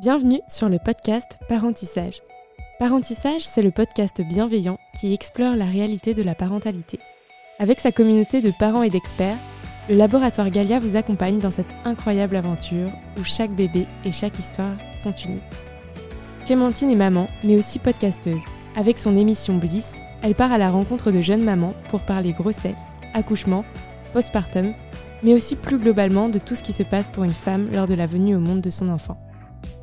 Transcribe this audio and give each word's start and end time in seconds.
Bienvenue 0.00 0.40
sur 0.48 0.70
le 0.70 0.78
podcast 0.78 1.38
Parentissage. 1.46 2.22
Parentissage, 2.78 3.42
c'est 3.42 3.60
le 3.60 3.70
podcast 3.70 4.22
bienveillant 4.22 4.78
qui 4.98 5.12
explore 5.12 5.56
la 5.56 5.66
réalité 5.66 6.14
de 6.14 6.22
la 6.22 6.34
parentalité. 6.34 6.98
Avec 7.58 7.80
sa 7.80 7.92
communauté 7.92 8.40
de 8.40 8.50
parents 8.50 8.82
et 8.82 8.88
d'experts, 8.88 9.36
le 9.90 9.96
laboratoire 9.96 10.48
Galia 10.48 10.78
vous 10.78 10.96
accompagne 10.96 11.38
dans 11.38 11.50
cette 11.50 11.74
incroyable 11.84 12.36
aventure 12.36 12.88
où 13.18 13.24
chaque 13.24 13.50
bébé 13.50 13.86
et 14.06 14.10
chaque 14.10 14.38
histoire 14.38 14.74
sont 14.98 15.12
uniques. 15.12 15.42
Clémentine 16.46 16.90
est 16.90 16.94
maman, 16.94 17.28
mais 17.44 17.58
aussi 17.58 17.78
podcasteuse. 17.78 18.44
Avec 18.76 18.98
son 18.98 19.18
émission 19.18 19.58
Bliss, 19.58 19.92
elle 20.22 20.34
part 20.34 20.52
à 20.52 20.56
la 20.56 20.70
rencontre 20.70 21.10
de 21.10 21.20
jeunes 21.20 21.44
mamans 21.44 21.74
pour 21.90 22.00
parler 22.00 22.32
grossesse, 22.32 22.94
accouchement, 23.12 23.66
postpartum, 24.14 24.72
mais 25.22 25.34
aussi 25.34 25.56
plus 25.56 25.78
globalement 25.78 26.30
de 26.30 26.38
tout 26.38 26.54
ce 26.54 26.62
qui 26.62 26.72
se 26.72 26.84
passe 26.84 27.08
pour 27.08 27.24
une 27.24 27.34
femme 27.34 27.68
lors 27.70 27.86
de 27.86 27.92
la 27.92 28.06
venue 28.06 28.34
au 28.34 28.40
monde 28.40 28.62
de 28.62 28.70
son 28.70 28.88
enfant. 28.88 29.18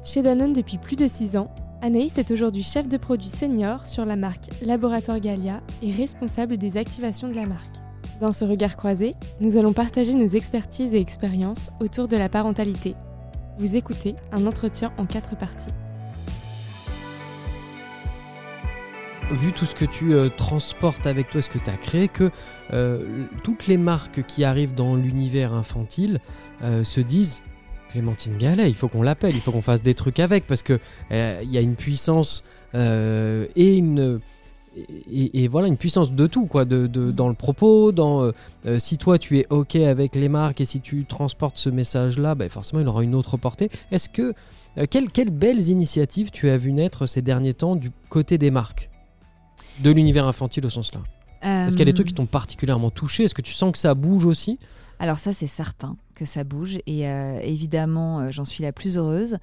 Chez 0.07 0.21
Danone 0.21 0.53
depuis 0.53 0.77
plus 0.77 0.95
de 0.95 1.05
6 1.05 1.35
ans, 1.35 1.53
Anaïs 1.81 2.17
est 2.17 2.31
aujourd'hui 2.31 2.63
chef 2.63 2.87
de 2.87 2.95
produit 2.95 3.27
senior 3.27 3.85
sur 3.85 4.05
la 4.05 4.15
marque 4.15 4.47
Laboratoire 4.61 5.19
Galia 5.19 5.61
et 5.83 5.91
responsable 5.91 6.55
des 6.55 6.77
activations 6.77 7.27
de 7.27 7.33
la 7.33 7.45
marque. 7.45 7.75
Dans 8.21 8.31
ce 8.31 8.45
regard 8.45 8.77
croisé, 8.77 9.15
nous 9.41 9.57
allons 9.57 9.73
partager 9.73 10.13
nos 10.13 10.27
expertises 10.27 10.93
et 10.93 11.01
expériences 11.01 11.71
autour 11.81 12.07
de 12.07 12.15
la 12.15 12.29
parentalité. 12.29 12.95
Vous 13.57 13.75
écoutez 13.75 14.15
un 14.31 14.47
entretien 14.47 14.93
en 14.97 15.05
quatre 15.05 15.35
parties. 15.35 15.73
vu 19.29 19.51
tout 19.51 19.65
ce 19.65 19.75
que 19.75 19.83
tu 19.83 20.13
euh, 20.13 20.29
transportes 20.29 21.05
avec 21.05 21.29
toi, 21.29 21.41
ce 21.41 21.49
que 21.49 21.57
tu 21.57 21.69
as 21.69 21.75
créé, 21.75 22.07
que 22.07 22.31
euh, 22.71 23.25
toutes 23.43 23.67
les 23.67 23.75
marques 23.75 24.23
qui 24.23 24.45
arrivent 24.45 24.73
dans 24.73 24.95
l'univers 24.95 25.53
infantile 25.53 26.21
euh, 26.63 26.85
se 26.85 27.01
disent 27.01 27.43
Clémentine 27.89 28.37
Gallet, 28.37 28.69
il 28.69 28.75
faut 28.75 28.87
qu'on 28.87 29.01
l'appelle, 29.01 29.33
il 29.33 29.41
faut 29.41 29.51
qu'on 29.51 29.61
fasse 29.61 29.81
des 29.81 29.93
trucs 29.93 30.19
avec 30.19 30.45
parce 30.45 30.63
que 30.63 30.79
il 31.11 31.51
y 31.51 31.57
a 31.57 31.61
une 31.61 31.75
puissance 31.75 32.43
et 32.73 33.77
une 33.77 34.19
voilà 35.49 35.67
une 35.67 35.77
puissance 35.77 36.11
de 36.11 36.27
tout 36.27 36.45
quoi, 36.45 36.65
dans 36.65 37.27
le 37.27 37.33
propos, 37.33 37.91
dans 37.91 38.31
si 38.77 38.97
toi 38.97 39.17
tu 39.17 39.39
es 39.39 39.47
ok 39.49 39.75
avec 39.77 40.15
les 40.15 40.29
marques 40.29 40.61
et 40.61 40.65
si 40.65 40.81
tu 40.81 41.05
transportes 41.05 41.57
ce 41.57 41.69
message 41.69 42.19
là, 42.19 42.35
ben 42.35 42.49
forcément 42.49 42.81
il 42.81 42.87
aura 42.87 43.03
une 43.03 43.15
autre 43.15 43.37
portée. 43.37 43.69
Est-ce 43.91 44.09
que 44.09 44.33
quelles, 44.91 45.11
quelles 45.11 45.31
belles 45.31 45.69
initiatives 45.69 46.29
tu 46.29 46.49
as 46.49 46.57
vu 46.57 46.73
naître 46.73 47.07
ces 47.07 47.21
derniers 47.21 47.53
temps 47.55 47.75
du 47.75 47.91
côté 48.09 48.37
des 48.37 48.51
marques 48.51 48.89
de 49.79 49.89
l'univers 49.89 50.27
infantile 50.27 50.65
au 50.65 50.69
sens 50.69 50.91
là 50.93 51.01
Est-ce 51.41 51.71
qu'il 51.71 51.79
y 51.79 51.83
a 51.83 51.85
des 51.85 51.93
trucs 51.93 52.07
qui 52.07 52.13
t'ont 52.13 52.25
particulièrement 52.25 52.91
touché? 52.91 53.23
Est-ce 53.23 53.33
que 53.33 53.41
tu 53.41 53.53
sens 53.53 53.71
que 53.71 53.77
ça 53.77 53.95
bouge 53.95 54.25
aussi? 54.25 54.59
Alors 54.99 55.19
ça, 55.19 55.33
c'est 55.33 55.47
certain 55.47 55.97
que 56.15 56.25
ça 56.25 56.43
bouge 56.43 56.79
et 56.87 57.07
euh, 57.07 57.39
évidemment, 57.41 58.19
euh, 58.19 58.31
j'en 58.31 58.45
suis 58.45 58.63
la 58.63 58.71
plus 58.71 58.97
heureuse. 58.97 59.37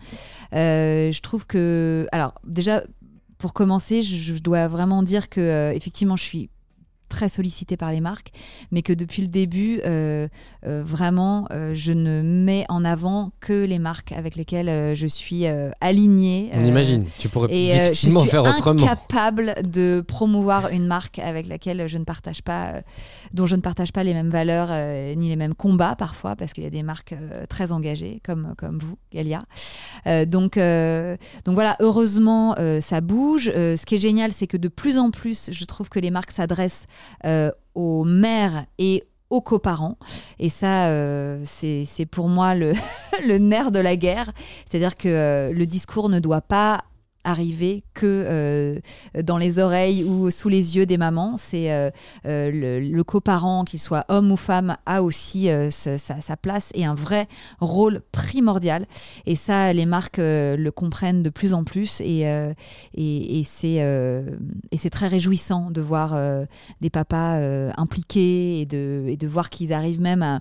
Euh, 0.53 1.13
je 1.13 1.21
trouve 1.21 1.47
que, 1.47 2.07
alors 2.13 2.35
déjà, 2.45 2.83
pour 3.39 3.53
commencer, 3.53 4.03
je, 4.03 4.39
dois 4.39 4.69
vraiment 4.69 5.03
dire 5.03 5.29
que 5.29 5.73
effectivement, 5.75 6.17
je 6.17 6.25
suis 6.25 6.51
très 7.09 7.29
sollicité 7.29 7.77
par 7.77 7.93
les 7.93 8.01
marques, 8.01 8.31
mais 8.71 8.83
que 8.83 8.93
depuis 8.93 9.23
le 9.23 9.29
début, 9.29 9.81
euh, 9.85 10.29
euh, 10.67 10.83
vraiment, 10.85 11.47
euh, 11.53 11.73
je 11.75 11.93
ne 11.93 12.23
mets 12.23 12.65
en 12.69 12.85
avant 12.85 13.33
que 13.41 13.65
les 13.65 13.79
marques 13.79 14.13
avec 14.13 14.37
lesquelles 14.37 14.97
je 14.97 15.07
suis 15.07 15.47
alignée. 15.81 16.51
On 16.55 16.65
imagine, 16.65 17.05
tu 17.19 17.29
pourrais 17.29 17.49
difficilement 17.49 18.25
faire 18.25 18.43
autrement. 18.43 18.79
Je 18.79 18.85
suis 18.85 18.93
incapable 18.93 19.55
de 19.63 20.05
promouvoir 20.07 20.69
une 20.69 20.87
marque 20.87 21.19
avec 21.19 21.47
laquelle 21.47 21.87
je 21.87 21.99
ne 21.99 22.05
partage 22.05 22.43
pas, 22.43 22.83
dont 23.33 23.47
je 23.47 23.57
ne 23.57 23.61
partage 23.61 23.93
pas 23.93 24.03
les 24.03 24.15
mêmes 24.15 24.31
valeurs 24.31 24.69
ni 25.17 25.29
les 25.29 25.37
mêmes 25.37 25.55
combats 25.55 25.95
parfois, 25.97 26.37
parce 26.37 26.53
qu'il 26.53 26.65
y 26.65 26.67
a 26.67 26.71
des 26.71 26.83
marques 26.83 27.15
très 27.49 27.73
engagées 27.73 28.21
comme, 28.25 28.55
comme 28.57 28.79
vous, 28.79 28.97
Galia. 29.13 29.45
donc, 30.27 30.59
donc 30.59 31.55
voilà, 31.55 31.77
heureusement, 31.81 32.57
ça 32.81 33.01
bouge. 33.01 33.51
ce 33.55 33.85
qui 33.85 33.95
est 33.95 33.99
génial, 33.99 34.33
c'est 34.33 34.47
que 34.47 34.57
de 34.57 34.69
plus 34.69 34.99
en 34.99 35.11
plus, 35.11 35.51
je 35.53 35.65
trouve 35.65 35.89
que 35.89 35.99
les 35.99 36.11
marques 36.11 36.33
s'adressent 36.33 36.87
euh, 37.25 37.51
aux 37.75 38.05
mères 38.05 38.65
et 38.79 39.05
aux 39.31 39.41
coparents. 39.41 39.99
Et 40.39 40.49
ça, 40.49 40.89
euh, 40.89 41.43
c'est 41.45 42.07
pour 42.07 42.29
moi 42.29 42.55
le, 42.55 42.73
le, 43.27 43.39
nerf 43.39 43.71
de 43.73 43.81
la 43.81 43.97
guerre. 43.97 44.33
C'est-à-dire 44.67 44.97
que 44.97 45.09
euh, 45.09 45.53
le 45.53 45.67
discours 45.67 46.09
ne 46.09 46.21
doit 46.21 46.41
pas 46.43 46.85
arriver 47.25 47.83
que 47.95 48.25
euh, 48.27 48.79
dans 49.23 49.39
les 49.39 49.59
oreilles 49.59 50.05
ou 50.05 50.31
sous 50.31 50.49
les 50.49 50.77
yeux 50.77 50.87
des 50.87 50.99
mamans. 50.99 51.37
C'est 51.37 51.73
euh, 51.73 51.91
euh, 52.27 52.81
le, 52.81 53.05
coparent, 53.05 53.65
qu'il 53.65 53.81
soit 53.81 54.05
homme 54.09 54.31
ou 54.31 54.37
femme, 54.37 54.77
a 54.87 55.03
aussi 55.03 55.49
sa, 55.71 56.37
place 56.37 56.71
et 56.75 56.85
un 56.85 56.95
vrai 56.95 57.27
rôle 57.61 58.01
primordial. 58.13 58.87
Et 59.27 59.35
ça, 59.35 59.73
les 59.73 59.87
marques 59.87 60.19
le 60.19 60.71
comprennent 60.71 61.23
de 61.23 61.31
plus 61.31 61.55
en 61.55 61.65
plus 61.65 62.01
et, 62.01 62.23
et, 62.95 63.41
et 63.41 63.45
c'est 63.45 64.91
très 64.91 65.09
réjouissant 65.09 65.71
de 65.71 65.81
voir 65.81 66.19
des 66.81 66.91
papas 66.91 67.39
impliqués 67.77 68.61
et 68.61 68.67
de, 68.67 69.05
et 69.09 69.17
de 69.17 69.27
voir 69.27 69.51
qu'ils 69.51 69.73
arrivent 69.73 70.01
même 70.01 70.23
à 70.23 70.41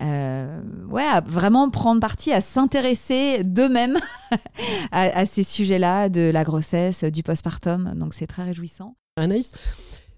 euh, 0.00 0.60
ouais, 0.88 1.04
à 1.04 1.20
vraiment 1.20 1.70
prendre 1.70 2.00
parti, 2.00 2.32
à 2.32 2.40
s'intéresser 2.40 3.42
d'eux-mêmes 3.44 3.98
à, 4.92 5.24
ces 5.26 5.42
sujets-là, 5.42 6.08
de 6.08 6.30
la 6.30 6.44
grossesse, 6.44 7.04
du 7.04 7.22
postpartum. 7.22 7.94
Donc 7.96 8.14
c'est 8.14 8.26
très 8.26 8.44
réjouissant. 8.44 8.96
Anaïs, 9.16 9.54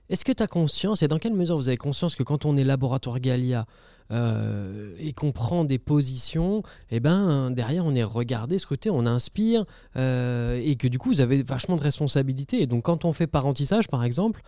est-ce 0.09 0.25
que 0.25 0.33
tu 0.33 0.43
as 0.43 0.49
conscience, 0.49 1.03
et 1.03 1.09
dans 1.09 1.19
quelle 1.19 1.35
mesure 1.35 1.57
vous 1.57 1.69
avez 1.69 1.77
conscience 1.77 2.17
que 2.17 2.23
quand 2.23 2.45
on 2.45 2.57
est 2.57 2.65
laboratoire 2.65 3.21
Galia, 3.21 3.67
euh, 4.11 4.95
et 4.99 5.13
qu'on 5.13 5.33
prend 5.33 5.65
des 5.65 5.79
positions, 5.79 6.61
et 6.91 6.97
eh 6.97 7.01
ben 7.01 7.51
derrière 7.51 7.85
on 7.85 7.95
est 7.95 8.03
regardé, 8.03 8.59
scruté, 8.59 8.89
on 8.89 9.05
inspire, 9.05 9.67
euh, 9.97 10.59
et 10.65 10.77
que 10.77 10.89
du 10.89 10.99
coup 10.99 11.11
vous 11.11 11.21
avez 11.21 11.43
vachement 11.43 11.77
de 11.77 11.83
responsabilités. 11.83 12.63
Et 12.63 12.67
donc 12.67 12.85
quand 12.85 13.05
on 13.05 13.13
fait 13.13 13.27
parentissage 13.27 13.87
par 13.89 14.03
exemple, 14.05 14.41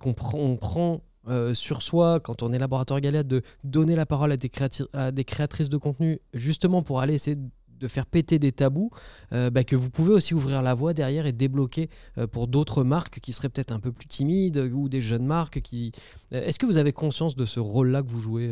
qu'on 0.00 0.12
prend, 0.12 1.00
euh, 1.28 1.54
sur 1.54 1.82
soi, 1.82 2.20
quand 2.20 2.42
on 2.42 2.52
est 2.52 2.58
laboratoire 2.58 3.00
Galette, 3.00 3.28
de 3.28 3.42
donner 3.64 3.96
la 3.96 4.06
parole 4.06 4.32
à 4.32 4.36
des, 4.36 5.24
créatrices 5.24 5.68
de 5.68 5.76
contenu, 5.76 6.20
justement 6.34 6.82
pour 6.82 7.00
aller 7.00 7.14
essayer 7.14 7.36
de 7.36 7.88
faire 7.88 8.06
péter 8.06 8.38
des 8.38 8.52
tabous, 8.52 8.90
euh, 9.32 9.50
bah, 9.50 9.64
que 9.64 9.76
vous 9.76 9.90
pouvez 9.90 10.12
aussi 10.14 10.34
ouvrir 10.34 10.62
la 10.62 10.74
voie 10.74 10.94
derrière 10.94 11.26
et 11.26 11.32
débloquer 11.32 11.90
euh, 12.16 12.26
pour 12.26 12.48
d'autres 12.48 12.84
marques 12.84 13.20
qui 13.20 13.32
seraient 13.32 13.50
peut-être 13.50 13.72
un 13.72 13.80
peu 13.80 13.92
plus 13.92 14.06
timides 14.06 14.58
ou 14.72 14.88
des 14.88 15.00
jeunes 15.00 15.26
marques 15.26 15.60
qui. 15.60 15.92
Est-ce 16.30 16.58
que 16.58 16.66
vous 16.66 16.78
avez 16.78 16.92
conscience 16.92 17.36
de 17.36 17.44
ce 17.44 17.60
rôle-là 17.60 18.02
que 18.02 18.08
vous 18.08 18.20
jouez 18.20 18.50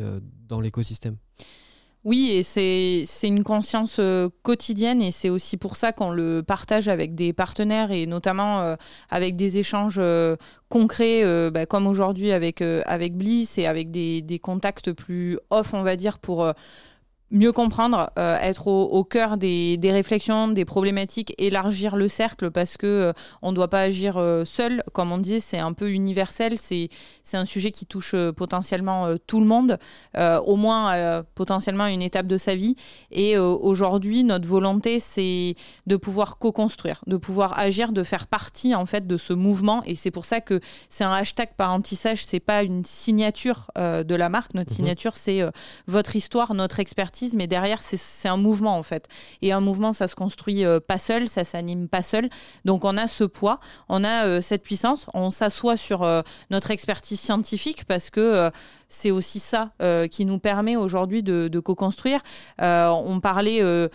dans 0.48 0.60
l'écosystème? 0.60 1.16
Oui, 2.04 2.30
et 2.32 2.42
c'est 2.42 3.06
une 3.28 3.44
conscience 3.44 3.96
euh, 3.98 4.28
quotidienne 4.42 5.00
et 5.00 5.10
c'est 5.10 5.30
aussi 5.30 5.56
pour 5.56 5.76
ça 5.76 5.92
qu'on 5.92 6.10
le 6.10 6.42
partage 6.42 6.86
avec 6.88 7.14
des 7.14 7.32
partenaires 7.32 7.92
et 7.92 8.04
notamment 8.04 8.60
euh, 8.60 8.76
avec 9.08 9.36
des 9.36 9.56
échanges 9.56 9.96
euh, 9.98 10.36
concrets 10.68 11.24
bah, 11.50 11.64
comme 11.64 11.86
aujourd'hui 11.86 12.32
avec, 12.32 12.62
Bliss 13.12 13.56
et 13.56 13.66
avec 13.66 13.90
des, 13.90 14.38
contacts 14.42 14.92
plus 14.92 15.38
off, 15.48 15.72
on 15.72 15.82
va 15.82 15.96
dire, 15.96 16.18
pour 16.18 16.52
mieux 17.34 17.52
comprendre, 17.52 18.10
euh, 18.16 18.38
être 18.38 18.68
au, 18.68 19.04
cœur 19.04 19.36
des, 19.36 19.78
réflexions, 19.82 20.48
des 20.48 20.64
problématiques, 20.64 21.34
élargir 21.36 21.96
le 21.96 22.08
cercle 22.08 22.50
parce 22.50 22.76
que 22.76 22.86
euh, 22.86 23.12
on 23.42 23.50
ne 23.50 23.56
doit 23.56 23.68
pas 23.68 23.80
agir 23.80 24.16
euh, 24.16 24.44
seul. 24.44 24.82
Comme 24.92 25.10
on 25.10 25.18
dit, 25.18 25.40
c'est 25.40 25.58
un 25.58 25.72
peu 25.72 25.90
universel. 25.90 26.56
C'est 26.56 26.88
un 27.32 27.44
sujet 27.44 27.72
qui 27.72 27.86
touche 27.86 28.14
potentiellement 28.36 29.16
tout 29.26 29.40
le 29.40 29.46
monde, 29.46 29.78
au 30.16 30.56
moins 30.56 31.24
potentiellement 31.34 31.86
une 31.86 32.02
étape 32.02 32.26
de 32.26 32.38
sa 32.38 32.54
vie. 32.54 32.76
Et 33.10 33.36
aujourd'hui, 33.36 34.22
notre 34.22 34.46
volonté, 34.46 35.00
c'est 35.00 35.56
de 35.86 35.96
pouvoir 35.96 36.38
co-construire, 36.38 37.00
de 37.06 37.16
pouvoir 37.16 37.58
agir, 37.58 37.92
de 37.92 38.04
faire 38.04 38.28
partie 38.28 38.74
en 38.74 38.86
fait 38.86 39.06
de 39.06 39.16
ce 39.16 39.32
mouvement. 39.32 39.82
Et 39.84 39.96
c'est 39.96 40.12
pour 40.12 40.24
ça 40.24 40.40
que 40.40 40.60
c'est 40.88 41.04
un 41.04 41.12
hashtag 41.12 41.54
parentissage. 41.56 42.24
C'est 42.24 42.40
pas 42.40 42.62
une 42.62 42.84
signature 42.84 43.70
de 43.76 44.14
la 44.14 44.28
marque. 44.28 44.54
Notre 44.54 44.70
mhm. 44.70 44.76
signature, 44.76 45.16
c'est 45.16 45.42
votre 45.88 46.14
histoire, 46.14 46.54
notre 46.54 46.78
expertise 46.78 47.23
mais 47.34 47.46
derrière, 47.46 47.80
c'est 47.82 48.28
un 48.28 48.36
mouvement 48.36 48.76
en 48.76 48.82
fait. 48.82 49.08
Et 49.40 49.52
un 49.52 49.60
mouvement, 49.60 49.92
ça 49.92 50.08
se 50.08 50.14
construit 50.14 50.64
euh, 50.64 50.80
pas 50.80 50.98
seul, 50.98 51.28
ça 51.28 51.44
s'anime 51.44 51.88
pas 51.88 52.02
seul. 52.02 52.28
Donc 52.64 52.84
on 52.84 52.96
a 52.96 53.06
ce 53.06 53.24
poids, 53.24 53.60
on 53.88 54.04
a 54.04 54.26
euh, 54.26 54.40
cette 54.40 54.62
puissance, 54.62 55.06
on 55.14 55.30
s'assoit 55.30 55.76
sur 55.76 56.02
euh, 56.02 56.22
notre 56.50 56.70
expertise 56.70 57.20
scientifique 57.20 57.84
parce 57.86 58.10
que 58.10 58.50
c'est 58.94 59.10
aussi 59.10 59.40
ça 59.40 59.72
euh, 59.82 60.06
qui 60.06 60.24
nous 60.24 60.38
permet 60.38 60.76
aujourd'hui 60.76 61.22
de, 61.22 61.60
co-construire. 61.60 62.20
Euh, 62.60 62.88
on 62.88 63.20
parlait 63.20 63.60
euh, 63.62 63.88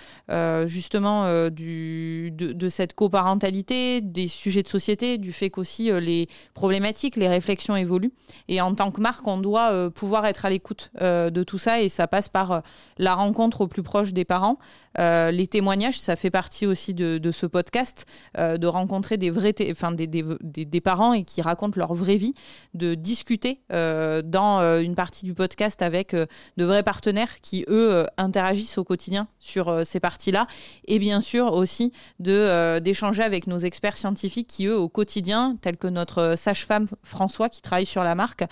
justement 0.67 1.49
du, 1.49 2.31
de, 2.31 2.69
cette 2.69 2.93
coparentalité, 2.93 4.01
des 4.01 4.27
sujets 4.27 4.61
de 4.61 4.67
société, 4.67 5.17
du 5.17 5.31
fait 5.31 5.49
qu'aussi 5.49 5.89
les 6.01 6.27
problématiques, 6.53 7.15
les 7.15 7.27
réflexions 7.27 7.75
évoluent. 7.75 8.11
Et 8.47 8.61
en 8.61 8.75
tant 8.75 8.91
que 8.91 9.01
marque, 9.01 9.25
on 9.27 9.37
doit 9.37 9.89
pouvoir 9.91 10.25
être 10.25 10.45
à 10.45 10.49
l'écoute 10.49 10.91
de 10.99 11.43
tout 11.43 11.57
ça 11.57 11.81
et 11.81 11.89
ça 11.89 12.07
passe 12.07 12.29
par 12.29 12.61
la 12.97 13.15
rencontre 13.15 13.61
au 13.61 13.67
plus 13.67 13.83
proche 13.83 14.13
des 14.13 14.25
parents, 14.25 14.57
les 14.97 15.47
témoignages, 15.47 15.99
ça 15.99 16.15
fait 16.15 16.31
partie 16.31 16.65
aussi 16.65 16.93
de, 16.93 17.31
ce 17.31 17.45
podcast, 17.45 18.05
de 18.37 18.67
rencontrer 18.67 19.17
des 19.17 19.29
vrais, 19.29 19.53
enfin 19.71 19.91
des, 19.91 20.07
des, 20.07 20.81
parents 20.81 21.13
et 21.13 21.23
qui 21.23 21.41
racontent 21.41 21.77
leur 21.79 21.93
vraie 21.93 22.17
vie, 22.17 22.33
de 22.73 22.95
discuter 22.95 23.61
dans 23.69 24.79
une 24.81 24.88
partie 24.95 25.25
du 25.25 25.33
podcast 25.33 25.81
avec 25.81 26.13
de 26.13 26.65
vrais 26.65 26.83
partenaires 26.83 27.41
qui, 27.41 27.65
eux, 27.68 28.06
interagissent 28.18 28.77
au 28.77 28.83
quotidien 28.83 29.27
sur 29.39 29.86
ces 29.86 30.00
parties-là. 30.00 30.47
Et 30.86 31.00
bien 31.00 31.21
sûr 31.21 31.53
aussi 31.53 31.94
d'échanger 32.19 33.24
avec 33.24 33.47
nos 33.47 33.59
experts 33.59 33.97
scientifiques 33.97 34.47
qui, 34.47 34.65
eux, 34.65 34.77
au 34.77 34.89
quotidien, 34.89 35.57
tels 35.62 35.77
que 35.77 35.88
notre 35.88 36.36
sage-femme 36.38 36.88
François 37.03 37.50
qui 37.50 37.62
travaille 37.62 37.86
sur 37.86 38.03
la 38.03 38.15
marque, 38.15 38.45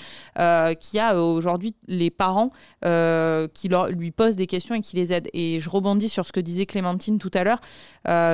qui 0.80 1.00
a 1.00 1.22
aujourd'hui 1.22 1.75
les 1.88 2.10
parents 2.10 2.51
qui 2.81 3.68
leur, 3.68 3.90
lui 3.90 4.12
posent 4.12 4.36
des 4.36 4.48
questions 4.48 4.75
et 4.75 4.81
qui 4.81 4.95
les 4.95 5.13
aident. 5.13 5.30
Et 5.33 5.60
je 5.60 5.69
rebondis 5.69 6.10
sur 6.10 6.25
ce 6.25 6.31
que 6.31 6.40
disait 6.40 6.66
Clémentine 6.66 7.18
tout 7.19 7.31
à 7.33 7.44
l'heure. 7.44 7.62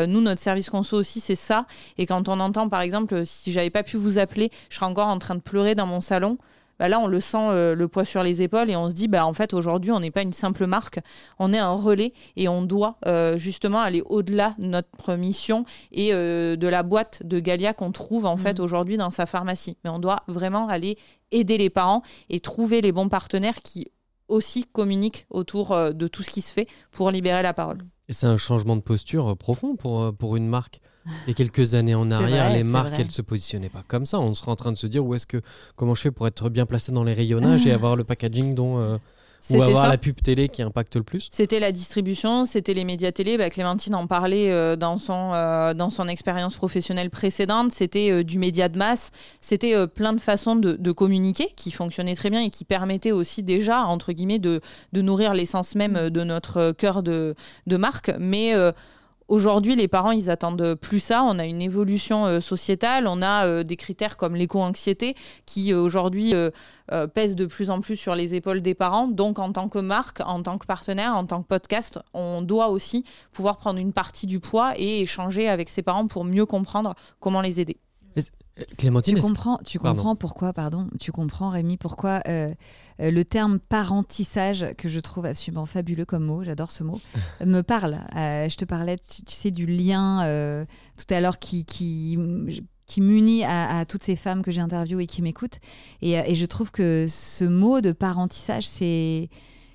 nous, 0.07 0.21
notre 0.21 0.41
service 0.41 0.69
conso 0.69 0.97
aussi, 0.97 1.19
c'est 1.19 1.35
ça. 1.35 1.65
Et 1.97 2.05
quand 2.05 2.29
on 2.29 2.39
entend, 2.39 2.69
par 2.69 2.81
exemple, 2.81 3.25
si 3.25 3.51
j'avais 3.51 3.69
pas 3.69 3.83
pu 3.83 3.97
vous 3.97 4.17
appeler, 4.17 4.51
je 4.69 4.75
serais 4.75 4.85
encore 4.85 5.07
en 5.07 5.19
train 5.19 5.35
de 5.35 5.41
pleurer 5.41 5.75
dans 5.75 5.85
mon 5.85 6.01
salon. 6.01 6.37
Bah 6.83 6.89
là, 6.89 6.99
on 6.99 7.07
le 7.07 7.21
sent 7.21 7.37
euh, 7.39 7.75
le 7.75 7.87
poids 7.87 8.03
sur 8.03 8.23
les 8.23 8.41
épaules 8.41 8.69
et 8.69 8.75
on 8.75 8.89
se 8.89 8.93
dit, 8.93 9.07
bah, 9.07 9.25
en 9.25 9.31
fait, 9.31 9.53
aujourd'hui, 9.53 9.91
on 9.91 10.01
n'est 10.01 10.11
pas 10.11 10.21
une 10.21 10.33
simple 10.33 10.67
marque, 10.67 10.99
on 11.39 11.53
est 11.53 11.57
un 11.57 11.71
relais 11.71 12.11
et 12.35 12.49
on 12.49 12.61
doit 12.61 12.97
euh, 13.05 13.37
justement 13.37 13.79
aller 13.79 14.01
au-delà 14.05 14.53
de 14.59 14.65
notre 14.65 15.15
mission 15.15 15.63
et 15.93 16.13
euh, 16.13 16.57
de 16.57 16.67
la 16.67 16.83
boîte 16.83 17.25
de 17.25 17.39
Galia 17.39 17.73
qu'on 17.73 17.93
trouve 17.93 18.25
en 18.25 18.35
fait 18.35 18.59
mmh. 18.59 18.63
aujourd'hui 18.63 18.97
dans 18.97 19.11
sa 19.11 19.25
pharmacie. 19.25 19.77
Mais 19.85 19.89
on 19.91 19.99
doit 19.99 20.23
vraiment 20.27 20.67
aller 20.67 20.97
aider 21.31 21.57
les 21.57 21.69
parents 21.69 22.01
et 22.29 22.41
trouver 22.41 22.81
les 22.81 22.91
bons 22.91 23.07
partenaires 23.07 23.61
qui 23.63 23.87
aussi 24.27 24.65
communiquent 24.65 25.25
autour 25.29 25.93
de 25.93 26.07
tout 26.09 26.21
ce 26.21 26.31
qui 26.31 26.41
se 26.41 26.51
fait 26.51 26.67
pour 26.91 27.11
libérer 27.11 27.43
la 27.43 27.53
parole. 27.53 27.77
Et 28.09 28.13
c'est 28.13 28.27
un 28.27 28.37
changement 28.37 28.75
de 28.75 28.81
posture 28.81 29.37
profond 29.37 29.75
pour, 29.75 30.13
pour 30.15 30.35
une 30.35 30.47
marque. 30.47 30.81
Il 31.05 31.29
y 31.29 31.31
a 31.31 31.33
quelques 31.33 31.73
années 31.73 31.95
en 31.95 32.11
arrière, 32.11 32.51
les 32.51 32.63
marques, 32.63 32.97
elles 32.97 33.11
se 33.11 33.21
positionnaient 33.21 33.69
pas 33.69 33.83
comme 33.87 34.05
ça. 34.05 34.19
On 34.19 34.33
serait 34.33 34.51
en 34.51 34.55
train 34.55 34.71
de 34.71 34.77
se 34.77 34.87
dire 34.87 35.05
où 35.05 35.15
est-ce 35.15 35.27
que, 35.27 35.41
comment 35.75 35.95
je 35.95 36.01
fais 36.01 36.11
pour 36.11 36.27
être 36.27 36.49
bien 36.49 36.65
placé 36.65 36.91
dans 36.91 37.03
les 37.03 37.13
rayonnages 37.13 37.65
et 37.65 37.71
avoir 37.73 37.95
le 37.95 38.03
packaging 38.03 38.55
dont. 38.55 38.79
Euh, 38.79 38.97
ou 39.49 39.61
avoir 39.61 39.87
la 39.87 39.97
pub 39.97 40.15
télé 40.21 40.49
qui 40.49 40.61
impacte 40.61 40.95
le 40.95 41.03
plus 41.03 41.27
C'était 41.31 41.59
la 41.59 41.71
distribution, 41.71 42.45
c'était 42.45 42.73
les 42.73 42.85
médias 42.85 43.11
télé. 43.11 43.37
Bah, 43.37 43.49
Clémentine 43.49 43.95
en 43.95 44.07
parlait 44.07 44.51
euh, 44.51 44.75
dans 44.75 44.97
son, 44.97 45.31
euh, 45.33 45.73
dans 45.73 45.89
son 45.89 46.07
expérience 46.07 46.55
professionnelle 46.55 47.09
précédente. 47.09 47.71
C'était 47.71 48.23
du 48.23 48.39
média 48.39 48.69
de 48.69 48.77
masse. 48.77 49.11
C'était 49.41 49.87
plein 49.87 50.13
de 50.13 50.21
façons 50.21 50.55
de, 50.55 50.73
de, 50.73 50.91
communiquer 50.91 51.49
qui 51.55 51.71
fonctionnaient 51.71 52.15
très 52.15 52.29
bien 52.29 52.41
et 52.41 52.49
qui 52.49 52.65
permettaient 52.65 53.11
aussi 53.11 53.43
déjà, 53.43 53.85
entre 53.85 54.13
guillemets, 54.13 54.39
de, 54.39 54.61
de 54.93 55.01
nourrir 55.01 55.33
l'essence 55.33 55.75
même 55.75 56.09
de 56.09 56.23
notre 56.23 56.71
cœur 56.71 57.03
de, 57.03 57.35
de 57.67 57.77
marque. 57.77 58.11
Mais 58.19 58.53
Aujourd'hui, 59.29 59.75
les 59.75 59.87
parents, 59.87 60.11
ils 60.11 60.29
attendent 60.29 60.75
plus 60.75 60.99
ça. 60.99 61.23
On 61.23 61.39
a 61.39 61.45
une 61.45 61.61
évolution 61.61 62.25
euh, 62.25 62.39
sociétale, 62.39 63.07
on 63.07 63.21
a 63.21 63.45
euh, 63.45 63.63
des 63.63 63.77
critères 63.77 64.17
comme 64.17 64.35
l'éco-anxiété 64.35 65.15
qui 65.45 65.71
euh, 65.71 65.79
aujourd'hui 65.79 66.33
pèsent 67.13 67.35
de 67.35 67.45
plus 67.45 67.69
en 67.69 67.79
plus 67.79 67.95
sur 67.95 68.13
les 68.13 68.35
épaules 68.35 68.61
des 68.61 68.75
parents. 68.75 69.07
Donc, 69.07 69.39
en 69.39 69.51
tant 69.51 69.69
que 69.69 69.79
marque, 69.79 70.19
en 70.25 70.43
tant 70.43 70.57
que 70.57 70.65
partenaire, 70.65 71.15
en 71.15 71.25
tant 71.25 71.41
que 71.41 71.47
podcast, 71.47 71.99
on 72.13 72.41
doit 72.41 72.67
aussi 72.67 73.05
pouvoir 73.31 73.57
prendre 73.57 73.79
une 73.79 73.93
partie 73.93 74.27
du 74.27 74.39
poids 74.39 74.73
et 74.77 75.01
échanger 75.01 75.47
avec 75.47 75.69
ses 75.69 75.81
parents 75.81 76.07
pour 76.07 76.25
mieux 76.25 76.45
comprendre 76.45 76.93
comment 77.19 77.41
les 77.41 77.61
aider. 77.61 77.77
Clémentine, 78.77 79.15
tu 79.15 79.21
comprends, 79.21 79.59
tu 79.65 79.79
comprends 79.79 80.15
pourquoi, 80.15 80.53
pardon, 80.53 80.87
tu 80.99 81.11
comprends 81.11 81.49
Rémi, 81.49 81.77
pourquoi 81.77 82.21
euh, 82.27 82.53
euh, 83.01 83.09
le 83.09 83.25
terme 83.25 83.57
parentissage, 83.57 84.75
que 84.77 84.89
je 84.89 84.99
trouve 84.99 85.25
absolument 85.25 85.65
fabuleux 85.65 86.05
comme 86.05 86.25
mot, 86.25 86.43
j'adore 86.43 86.69
ce 86.69 86.83
mot, 86.83 87.01
me 87.43 87.61
parle. 87.61 87.97
Euh, 88.15 88.47
je 88.47 88.55
te 88.55 88.65
parlais, 88.65 88.97
tu, 88.97 89.23
sais, 89.27 89.49
du 89.49 89.65
lien 89.65 90.19
tout 90.97 91.11
à 91.11 91.19
l'heure 91.19 91.39
qui, 91.39 91.65
qui, 91.65 92.19
qui 92.85 93.01
m'unit 93.01 93.43
à, 93.43 93.85
toutes 93.85 94.03
ces 94.03 94.15
femmes 94.15 94.43
que 94.43 94.51
j'ai 94.51 94.61
interviewées 94.61 95.05
et 95.05 95.07
qui 95.07 95.23
m'écoutent. 95.23 95.59
Et, 96.03 96.11
et, 96.11 96.35
je 96.35 96.45
trouve 96.45 96.69
que 96.69 97.07
ce 97.09 97.45
mot 97.45 97.81
de 97.81 97.91
parentissage, 97.91 98.67
c'est 98.67 99.29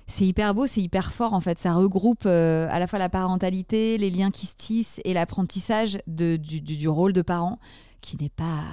c'est 0.07 0.25
hyper 0.25 0.55
beau, 0.55 0.65
c'est 0.65 0.81
hyper 0.81 1.11
fort 1.11 1.33
en 1.33 1.41
fait. 1.41 1.59
Ça 1.59 1.73
regroupe 1.73 2.25
à 2.25 2.79
la 2.79 2.87
fois 2.87 2.97
la 2.97 3.09
parentalité, 3.09 3.97
les 3.97 4.09
liens 4.09 4.31
qui 4.31 4.45
se 4.45 4.55
tissent 4.55 5.01
et 5.03 5.13
l'apprentissage 5.13 5.99
du, 6.07 6.39
du, 6.39 6.61
du, 6.61 6.87
rôle 6.87 7.11
de 7.11 7.21
parent 7.21 7.59
qui 8.01 8.17
n'est 8.21 8.29
pas 8.29 8.63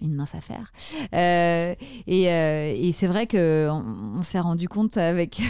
une 0.00 0.14
mince 0.14 0.34
affaire. 0.34 0.72
Euh, 1.14 1.74
et, 2.06 2.30
euh, 2.30 2.72
et 2.74 2.92
c'est 2.92 3.06
vrai 3.06 3.26
qu'on 3.26 3.84
on, 4.16 4.22
s'est 4.22 4.40
rendu 4.40 4.68
compte 4.68 4.96
avec, 4.96 5.40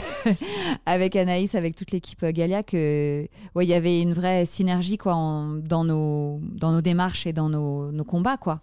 avec 0.87 1.17
Anaïs, 1.17 1.55
avec 1.55 1.77
toute 1.77 1.91
l'équipe 1.91 2.25
Galia, 2.25 2.63
qu'il 2.63 3.29
ouais, 3.55 3.67
y 3.67 3.75
avait 3.75 4.01
une 4.01 4.13
vraie 4.13 4.45
synergie 4.47 4.99
quoi, 4.99 5.13
dans, 5.13 5.85
nos, 5.85 6.41
dans 6.43 6.73
nos 6.73 6.81
démarches 6.81 7.27
et 7.27 7.33
dans 7.33 7.49
nos, 7.49 7.93
nos 7.93 8.05
combats. 8.05 8.37
Quoi. 8.37 8.61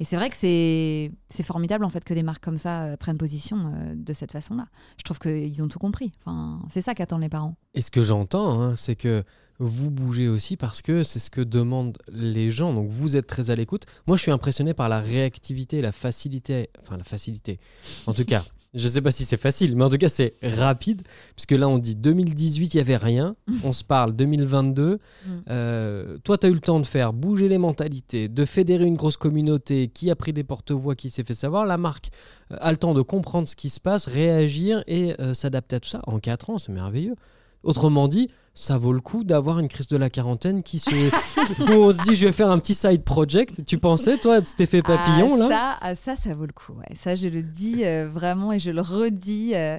Et 0.00 0.04
c'est 0.04 0.16
vrai 0.16 0.30
que 0.30 0.36
c'est 0.36 1.42
formidable 1.42 1.84
en 1.84 1.90
fait 1.90 2.04
que 2.04 2.14
des 2.14 2.22
marques 2.22 2.42
comme 2.42 2.58
ça 2.58 2.84
euh, 2.84 2.96
prennent 2.96 3.18
position 3.18 3.72
de 3.94 4.12
cette 4.12 4.32
façon-là. 4.32 4.66
Je 4.98 5.04
trouve 5.04 5.18
qu'ils 5.18 5.62
ont 5.62 5.68
tout 5.68 5.78
compris. 5.78 6.12
Enfin, 6.24 6.60
c'est 6.68 6.82
ça 6.82 6.94
qu'attendent 6.94 7.22
les 7.22 7.28
parents. 7.28 7.56
Et 7.74 7.80
ce 7.80 7.90
que 7.90 8.02
j'entends, 8.02 8.60
hein, 8.60 8.76
c'est 8.76 8.96
que 8.96 9.24
vous 9.58 9.90
bougez 9.90 10.28
aussi 10.28 10.56
parce 10.56 10.82
que 10.82 11.02
c'est 11.02 11.18
ce 11.18 11.30
que 11.30 11.40
demandent 11.40 11.98
les 12.10 12.50
gens. 12.50 12.74
Donc 12.74 12.88
vous 12.88 13.16
êtes 13.16 13.26
très 13.26 13.50
à 13.50 13.54
l'écoute. 13.54 13.84
Moi, 14.06 14.16
je 14.16 14.22
suis 14.22 14.32
impressionné 14.32 14.74
par 14.74 14.88
la 14.88 15.00
réactivité, 15.00 15.80
la 15.80 15.92
facilité. 15.92 16.70
Enfin, 16.82 16.96
la 16.96 17.04
facilité. 17.04 17.60
En 18.06 18.14
tout 18.14 18.24
cas, 18.24 18.42
je 18.74 18.84
ne 18.84 18.90
sais 18.90 19.00
pas 19.00 19.12
si 19.12 19.24
c'est 19.24 19.40
facile, 19.40 19.76
mais 19.76 19.84
en 19.84 19.88
tout 19.88 19.96
cas, 19.96 20.08
c'est 20.08 20.34
rapide. 20.42 21.02
Puisque 21.36 21.52
là, 21.52 21.68
on 21.68 21.78
dit 21.78 21.94
2018, 21.94 22.74
il 22.74 22.76
n'y 22.76 22.80
avait 22.80 22.96
rien. 22.96 23.36
On 23.64 23.72
se 23.72 23.84
parle 23.84 24.14
2022. 24.16 24.94
Mm. 24.94 25.30
Euh, 25.48 26.18
toi, 26.24 26.36
tu 26.36 26.46
as 26.46 26.50
eu 26.50 26.54
le 26.54 26.60
temps 26.60 26.80
de 26.80 26.86
faire 26.86 27.12
bouger 27.12 27.48
les 27.48 27.58
mentalités, 27.58 28.28
de 28.28 28.44
fédérer 28.44 28.84
une 28.84 28.96
grosse 28.96 29.16
communauté 29.16 29.88
qui 29.88 30.10
a 30.10 30.16
pris 30.16 30.32
des 30.32 30.44
porte-voix, 30.44 30.96
qui 30.96 31.10
s'est 31.10 31.24
fait 31.24 31.34
savoir. 31.34 31.64
La 31.64 31.78
marque 31.78 32.10
euh, 32.50 32.56
a 32.60 32.72
le 32.72 32.76
temps 32.76 32.94
de 32.94 33.02
comprendre 33.02 33.46
ce 33.46 33.54
qui 33.54 33.70
se 33.70 33.80
passe, 33.80 34.06
réagir 34.06 34.82
et 34.88 35.14
euh, 35.20 35.32
s'adapter 35.32 35.76
à 35.76 35.80
tout 35.80 35.88
ça. 35.88 36.00
En 36.08 36.18
4 36.18 36.50
ans, 36.50 36.58
c'est 36.58 36.72
merveilleux. 36.72 37.14
Autrement 37.62 38.08
dit, 38.08 38.28
ça 38.54 38.78
vaut 38.78 38.92
le 38.92 39.00
coup 39.00 39.24
d'avoir 39.24 39.58
une 39.58 39.68
crise 39.68 39.88
de 39.88 39.96
la 39.96 40.08
quarantaine 40.08 40.62
qui 40.62 40.78
se. 40.78 40.90
où 41.60 41.72
on 41.72 41.90
se 41.90 42.02
dit, 42.08 42.14
je 42.14 42.26
vais 42.26 42.32
faire 42.32 42.50
un 42.50 42.58
petit 42.58 42.74
side 42.74 43.02
project. 43.02 43.64
Tu 43.66 43.78
pensais, 43.78 44.16
toi, 44.16 44.40
de 44.40 44.46
cet 44.46 44.60
effet 44.60 44.80
papillon, 44.80 45.36
là? 45.36 45.48
ça, 45.48 45.76
ah, 45.80 45.94
ça, 45.94 46.16
ça 46.16 46.34
vaut 46.34 46.46
le 46.46 46.52
coup. 46.52 46.72
Ouais. 46.72 46.96
Ça, 46.96 47.16
je 47.16 47.26
le 47.26 47.42
dis 47.42 47.84
euh, 47.84 48.08
vraiment 48.08 48.52
et 48.52 48.58
je 48.58 48.70
le 48.70 48.80
redis. 48.80 49.54
Euh, 49.54 49.78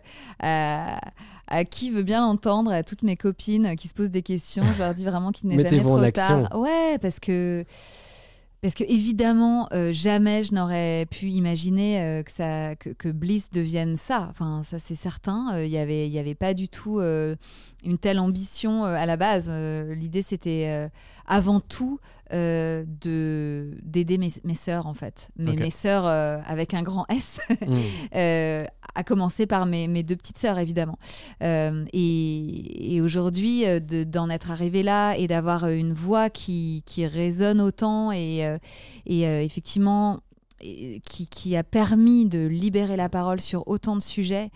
à 1.48 1.64
qui 1.64 1.92
veut 1.92 2.04
bien 2.04 2.22
l'entendre, 2.22 2.72
à 2.72 2.84
toutes 2.84 3.04
mes 3.04 3.16
copines 3.16 3.76
qui 3.76 3.88
se 3.88 3.94
posent 3.94 4.12
des 4.12 4.24
questions, 4.24 4.64
je 4.76 4.80
leur 4.80 4.94
dis 4.94 5.06
vraiment 5.06 5.32
qu'il 5.32 5.48
n'est 5.50 5.60
jamais 5.60 5.82
trop 5.82 6.12
tard. 6.12 6.60
Ouais, 6.60 6.98
parce 7.00 7.20
que 7.20 7.64
parce 8.62 8.74
que 8.74 8.84
évidemment, 8.84 9.68
euh, 9.74 9.94
jamais 9.94 10.44
je 10.44 10.54
n'aurais 10.54 11.06
pu 11.12 11.28
imaginer 11.28 12.02
euh, 12.02 12.24
que, 12.24 12.94
que, 12.94 13.10
Bliss 13.10 13.50
devienne 13.52 13.98
ça. 13.98 14.28
Enfin, 14.32 14.64
ça 14.64 14.80
c'est 14.80 14.96
certain. 14.96 15.48
Il 15.52 15.66
euh, 15.66 15.68
n'y 15.68 15.78
avait, 15.78 16.10
y 16.10 16.20
avait 16.20 16.36
pas 16.36 16.54
du 16.54 16.68
tout 16.68 17.00
une 17.00 17.98
telle 18.00 18.20
ambition 18.20 18.84
à 18.84 19.06
la 19.06 19.18
base. 19.18 19.50
L'idée, 19.50 20.22
c'était 20.24 20.90
avant 21.28 21.60
tout 21.60 22.00
euh, 22.34 22.84
de 22.88 23.78
d'aider 23.84 24.18
mes, 24.18 24.30
mes 24.44 24.56
sœurs 24.56 24.88
en 24.88 24.96
fait. 24.96 25.30
Mes, 25.38 25.56
mes 25.56 25.70
sœurs 25.70 26.08
euh, 26.08 26.40
avec 26.46 26.74
un 26.74 26.82
grand 26.82 27.06
S 27.08 27.40
hmm. 27.62 27.78
euh, 28.16 28.66
à 28.96 29.04
commencer 29.04 29.46
par 29.46 29.68
mes, 29.68 29.88
mes, 29.88 30.02
deux 30.02 30.16
petites 30.16 30.40
sœurs 30.40 30.58
évidemment. 30.58 30.98
Et, 31.42 32.96
et 32.96 33.02
aujourd'hui 33.02 33.64
d'en 34.08 34.30
être 34.30 34.50
arrivé 34.50 34.82
là 34.82 35.14
et 35.14 35.28
d'avoir 35.28 35.68
une 35.68 35.94
voix 35.94 36.32
qui, 36.32 36.82
qui 36.88 37.06
résonne 37.06 37.62
autant 37.62 38.12
et, 38.12 38.58
et 39.06 39.24
effectivement 39.44 40.22
qui, 40.60 41.28
qui, 41.30 41.56
a 41.56 41.64
permis 41.64 42.26
de 42.26 42.40
libérer 42.48 42.96
la 42.96 43.10
parole 43.10 43.42
sur 43.42 43.68
autant 43.68 43.96
de 43.96 44.02
sujets 44.02 44.50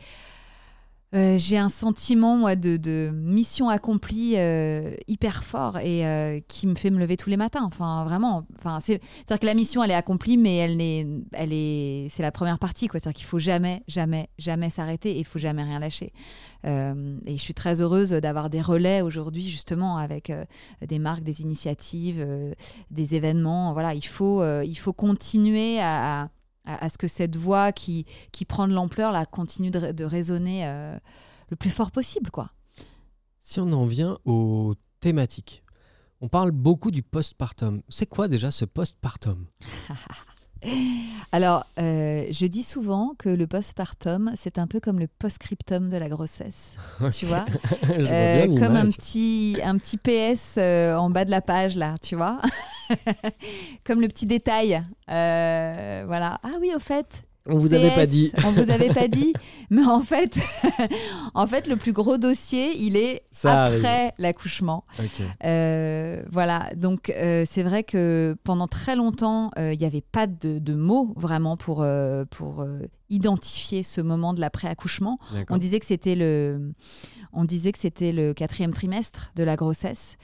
euh, 1.15 1.39
j'ai 1.39 1.57
un 1.57 1.69
sentiment 1.69 2.37
moi 2.37 2.55
de, 2.55 3.09
mission 3.11 3.67
accomplie 3.69 4.33
euh, 4.37 4.93
hyper 5.07 5.43
fort 5.43 5.79
et 5.79 6.05
euh, 6.05 6.39
qui 6.47 6.67
me 6.67 6.75
fait 6.75 6.91
me 6.91 6.99
lever 6.99 7.17
tous 7.17 7.31
les 7.31 7.37
matins. 7.37 7.63
Enfin 7.63 8.03
vraiment. 8.05 8.45
Enfin 8.59 8.79
c'est 8.83 8.95
à 8.95 9.23
dire 9.25 9.39
que 9.39 9.45
la 9.47 9.55
mission 9.55 9.83
elle 9.83 9.89
est 9.89 9.95
accomplie 9.95 10.37
mais 10.37 10.57
elle 10.57 10.79
est 10.79 11.07
elle 11.33 11.51
est 11.51 12.07
c'est 12.11 12.21
la 12.21 12.31
première 12.31 12.59
partie 12.59 12.87
quoi. 12.87 12.99
C'est-à-dire 12.99 13.17
qu'il 13.17 13.25
faut 13.25 13.39
jamais 13.39 13.81
jamais 13.87 14.29
jamais 14.37 14.69
s'arrêter 14.69 15.11
et 15.11 15.19
il 15.19 15.25
faut 15.25 15.39
jamais 15.39 15.63
rien 15.63 15.79
lâcher. 15.79 16.13
et 16.63 17.37
je 17.37 17.41
suis 17.41 17.55
très 17.55 17.81
heureuse 17.81 18.11
d'avoir 18.11 18.51
des 18.51 18.61
relais 18.61 19.01
aujourd'hui 19.01 19.49
justement 19.49 19.97
avec 19.97 20.31
des 20.87 20.99
marques, 20.99 21.23
des 21.23 21.41
initiatives, 21.41 22.23
des 22.91 23.15
événements. 23.15 23.73
Voilà 23.73 23.95
il 23.95 24.05
faut 24.05 24.43
il 24.61 24.75
faut 24.75 24.93
continuer 24.93 25.79
à, 25.81 26.29
ce 26.65 26.97
que 26.97 27.07
cette 27.07 27.35
voix 27.35 27.71
qui, 27.71 28.05
qui 28.31 28.45
prend 28.45 28.67
de 28.67 28.73
l'ampleur 28.73 29.11
là, 29.11 29.25
continue 29.25 29.71
de, 29.71 30.03
résonner 30.03 30.67
euh, 30.67 30.97
le 31.49 31.55
plus 31.55 31.69
fort 31.69 31.91
possible. 31.91 32.31
quoi. 32.31 32.51
Si 33.39 33.59
on 33.59 33.71
en 33.71 33.85
vient 33.85 34.17
aux 34.25 34.75
thématiques, 34.99 35.63
on 36.21 36.27
parle 36.27 36.51
beaucoup 36.51 36.91
du 36.91 37.01
postpartum. 37.01 37.81
C'est 37.89 38.05
quoi 38.05 38.27
déjà 38.27 38.51
ce 38.51 38.65
postpartum? 38.65 39.47
Alors, 41.31 41.65
euh, 41.77 42.25
je 42.31 42.45
dis 42.47 42.63
souvent 42.63 43.13
que 43.17 43.29
le 43.29 43.45
postpartum, 43.45 44.31
c'est 44.35 44.57
un 44.57 44.67
peu 44.67 44.79
comme 44.79 44.99
le 44.99 45.07
postscriptum 45.07 45.89
de 45.89 45.97
la 45.97 46.09
grossesse. 46.09 46.75
Tu 47.11 47.25
vois, 47.25 47.45
euh, 47.89 48.47
Comme 48.59 48.75
un 48.75 48.89
petit, 48.89 49.57
un 49.63 49.77
petit 49.77 49.97
PS 49.97 50.55
euh, 50.57 50.95
en 50.95 51.09
bas 51.09 51.25
de 51.25 51.31
la 51.31 51.41
page, 51.41 51.75
là, 51.75 51.95
tu 52.01 52.15
vois 52.15 52.39
Comme 53.83 54.01
le 54.01 54.07
petit 54.07 54.25
détail. 54.25 54.81
voilà. 55.07 56.39
Ah 56.43 56.57
oui, 56.59 56.71
au 56.75 56.79
fait, 56.79 57.23
On 57.49 57.57
vous 57.59 57.73
avait 57.73 57.93
pas 57.95 58.05
dit. 58.05 58.31
On 58.45 58.51
vous 58.51 58.69
avait 58.69 58.93
pas 58.93 59.07
dit. 59.07 59.33
Mais 59.69 59.85
en 59.85 60.01
fait, 60.01 60.37
en 61.33 61.47
fait, 61.47 61.67
le 61.67 61.75
plus 61.75 61.93
gros 61.93 62.17
dossier, 62.17 62.75
il 62.77 62.97
est 62.97 63.23
Ça 63.31 63.63
après 63.63 64.13
l'accouchement. 64.17 64.83
Euh, 65.45 66.23
voilà, 66.31 66.69
donc 66.75 67.09
euh, 67.09 67.45
c'est 67.49 67.63
vrai 67.63 67.83
que 67.83 68.35
pendant 68.43 68.67
très 68.67 68.95
longtemps, 68.95 69.51
euh, 69.57 69.73
il 69.73 69.79
n'y 69.79 69.85
avait 69.85 70.01
pas 70.01 70.27
de, 70.27 70.59
de 70.59 70.73
mots 70.73 71.13
vraiment 71.15 71.57
pour, 71.57 71.81
euh, 71.81 72.25
pour 72.29 72.61
euh, 72.61 72.79
identifier 73.09 73.83
ce 73.83 74.01
moment 74.01 74.33
de 74.33 74.41
l'après-accouchement. 74.41 75.19
On 75.49 75.57
disait 75.57 75.79
que 75.79 75.85
c'était 75.85 76.15
le, 76.15 76.73
on 77.33 77.43
disait 77.43 77.71
que 77.71 77.79
c'était 77.79 78.11
le 78.11 78.33
quatrième 78.33 78.73
trimestre 78.73 79.31
de 79.35 79.43
la 79.43 79.55
grossesse. 79.55 80.17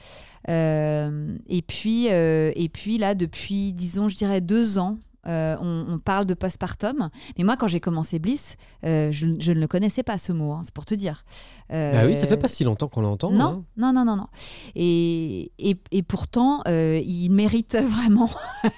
Euh, 0.48 1.36
et 1.48 1.62
puis, 1.62 2.08
euh, 2.10 2.52
et 2.54 2.68
puis 2.68 2.98
là, 2.98 3.14
depuis, 3.14 3.72
disons, 3.72 4.08
je 4.08 4.16
dirais 4.16 4.40
deux 4.40 4.78
ans. 4.78 4.98
Euh, 5.26 5.56
on, 5.60 5.86
on 5.94 5.98
parle 5.98 6.26
de 6.26 6.34
postpartum, 6.34 7.10
mais 7.36 7.44
moi 7.44 7.56
quand 7.56 7.68
j'ai 7.68 7.80
commencé 7.80 8.18
Bliss, 8.18 8.56
euh, 8.84 9.10
je, 9.10 9.26
je 9.38 9.52
ne 9.52 9.60
le 9.60 9.66
connaissais 9.66 10.02
pas 10.02 10.18
ce 10.18 10.32
mot, 10.32 10.52
hein, 10.52 10.62
c'est 10.64 10.74
pour 10.74 10.84
te 10.84 10.94
dire. 10.94 11.24
Euh, 11.72 12.00
Ah 12.02 12.06
oui, 12.06 12.16
ça 12.16 12.26
fait 12.26 12.36
pas 12.36 12.48
si 12.48 12.64
longtemps 12.64 12.88
qu'on 12.88 13.00
l'entend. 13.00 13.30
non, 13.30 13.44
hein. 13.44 13.64
non, 13.76 13.92
non, 13.92 14.04
non, 14.04 14.16
non. 14.16 14.26
Et, 14.74 15.50
et, 15.58 15.76
et 15.90 16.02
pourtant, 16.02 16.60
euh, 16.68 17.00
il 17.04 17.30
mérite 17.30 17.76
vraiment 17.80 18.30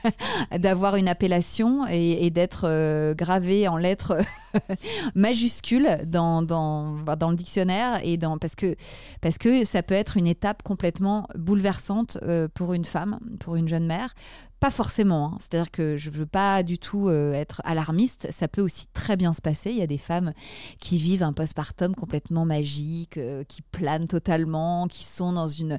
d'avoir 0.58 0.96
une 0.96 1.08
appellation 1.08 1.86
et, 1.88 2.26
et 2.26 2.30
d'être 2.30 3.12
gravé 3.14 3.68
en 3.68 3.76
lettres 3.76 4.16
majuscules 5.14 5.98
dans, 6.06 6.42
dans, 6.42 6.94
bah, 6.94 7.16
dans 7.16 7.30
le 7.30 7.36
dictionnaire 7.36 8.00
et 8.04 8.16
dans, 8.16 8.38
parce, 8.38 8.54
que, 8.54 8.74
parce 9.20 9.38
que 9.38 9.64
ça 9.64 9.82
peut 9.82 9.94
être 9.94 10.16
une 10.16 10.26
étape 10.26 10.62
complètement 10.62 11.28
bouleversante 11.36 12.18
pour 12.54 12.72
une 12.72 12.84
femme, 12.84 13.18
pour 13.40 13.56
une 13.56 13.68
jeune 13.68 13.86
mère. 13.86 14.14
Pas 14.60 14.70
forcément, 14.72 15.34
hein. 15.34 15.38
c'est-à-dire 15.38 15.70
que 15.70 15.96
je 15.96 16.10
veux 16.10 16.26
pas 16.26 16.64
du 16.64 16.78
tout 16.78 17.08
euh, 17.08 17.32
être 17.32 17.62
alarmiste, 17.64 18.28
ça 18.32 18.48
peut 18.48 18.60
aussi 18.60 18.86
très 18.92 19.16
bien 19.16 19.32
se 19.32 19.40
passer. 19.40 19.70
Il 19.70 19.76
y 19.76 19.82
a 19.82 19.86
des 19.86 19.98
femmes 19.98 20.32
qui 20.80 20.96
vivent 20.96 21.22
un 21.22 21.32
postpartum 21.32 21.94
complètement 21.94 22.44
magique, 22.44 23.18
euh, 23.18 23.44
qui 23.44 23.62
planent 23.62 24.08
totalement, 24.08 24.88
qui 24.88 25.04
sont 25.04 25.32
dans 25.32 25.46
une 25.46 25.78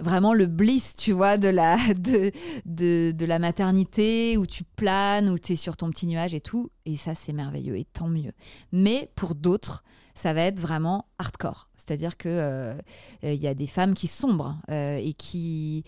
vraiment 0.00 0.32
le 0.32 0.46
bliss, 0.46 0.94
tu 0.96 1.12
vois, 1.12 1.36
de 1.36 1.48
la, 1.48 1.76
de, 1.94 2.30
de, 2.64 3.12
de 3.12 3.24
la 3.26 3.38
maternité, 3.38 4.36
où 4.36 4.46
tu 4.46 4.64
planes, 4.64 5.28
où 5.28 5.38
tu 5.38 5.52
es 5.52 5.56
sur 5.56 5.76
ton 5.76 5.90
petit 5.90 6.06
nuage 6.06 6.34
et 6.34 6.40
tout. 6.40 6.70
Et 6.86 6.96
ça, 6.96 7.14
c'est 7.14 7.32
merveilleux, 7.32 7.76
et 7.76 7.84
tant 7.84 8.08
mieux. 8.08 8.32
Mais 8.72 9.10
pour 9.16 9.34
d'autres, 9.34 9.84
ça 10.18 10.32
va 10.32 10.42
être 10.42 10.58
vraiment 10.58 11.06
hardcore. 11.18 11.68
C'est-à-dire 11.76 12.16
que 12.16 12.28
euh, 12.28 12.74
euh, 13.22 13.32
il 13.32 13.40
y 13.40 13.46
a 13.46 13.54
des 13.54 13.68
femmes 13.68 13.94
qui 13.94 14.08
sombrent 14.08 14.56
euh, 14.68 14.96
et 14.96 15.12
qui 15.12 15.84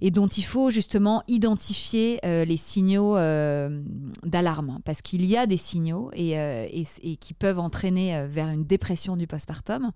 et 0.00 0.10
dont 0.10 0.26
il 0.26 0.44
faut 0.44 0.72
justement 0.72 1.22
identifier 1.28 2.20
les 2.22 2.56
signaux 2.56 3.16
d'alarme, 4.22 4.78
parce 4.84 5.02
qu'il 5.02 5.24
y 5.24 5.36
a 5.36 5.46
des 5.46 5.56
signaux 5.56 6.10
et, 6.14 6.32
et, 6.32 6.86
et 7.02 7.16
qui 7.16 7.34
peuvent 7.34 7.58
entraîner 7.58 8.24
vers 8.28 8.48
une 8.48 8.64
dépression 8.64 9.16
du 9.16 9.26
postpartum. 9.26 9.90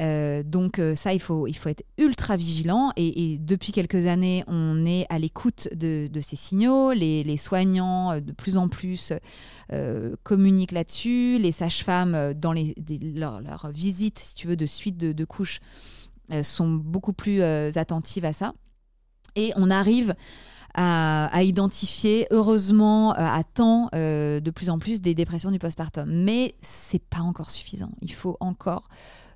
Euh, 0.00 0.42
donc 0.44 0.78
euh, 0.78 0.94
ça, 0.94 1.12
il 1.12 1.20
faut, 1.20 1.46
il 1.46 1.54
faut 1.54 1.68
être 1.68 1.84
ultra 1.96 2.36
vigilant. 2.36 2.92
Et, 2.96 3.38
depuis 3.38 3.72
quelques 3.72 4.06
années, 4.06 4.44
on 4.46 4.86
est 4.86 5.06
à 5.08 5.18
l'écoute 5.18 5.68
de, 5.74 6.08
ces 6.20 6.36
signaux. 6.36 6.92
Les, 6.92 7.36
soignants, 7.36 8.12
euh, 8.12 8.20
de 8.20 8.32
plus 8.32 8.56
en 8.56 8.68
plus, 8.68 9.12
communiquent 10.22 10.72
là-dessus. 10.72 11.38
Les 11.38 11.52
sages-femmes, 11.52 12.34
dans 12.34 12.52
les, 12.52 12.74
des- 12.78 12.98
leurs 12.98 13.70
visites, 13.70 14.18
si 14.18 14.34
tu 14.34 14.46
veux, 14.46 14.56
de 14.56 14.66
suite 14.66 14.96
de, 14.96 15.24
couches, 15.24 15.60
sont 16.42 16.68
beaucoup 16.68 17.12
plus 17.12 17.42
attentives 17.42 18.24
à 18.24 18.32
ça. 18.32 18.54
Et 19.36 19.52
on 19.56 19.70
arrive 19.70 20.14
à, 20.74 21.42
identifier, 21.42 22.26
heureusement, 22.30 23.12
à 23.12 23.42
temps, 23.44 23.90
de 23.92 24.50
plus 24.50 24.70
en 24.70 24.78
plus, 24.78 25.02
des 25.02 25.14
dépressions 25.14 25.50
du 25.50 25.58
postpartum. 25.58 26.10
Mais 26.10 26.54
c'est 26.62 27.02
pas 27.02 27.20
encore 27.20 27.50
suffisant. 27.50 27.90
Il 28.00 28.12
faut 28.12 28.38
encore 28.40 28.88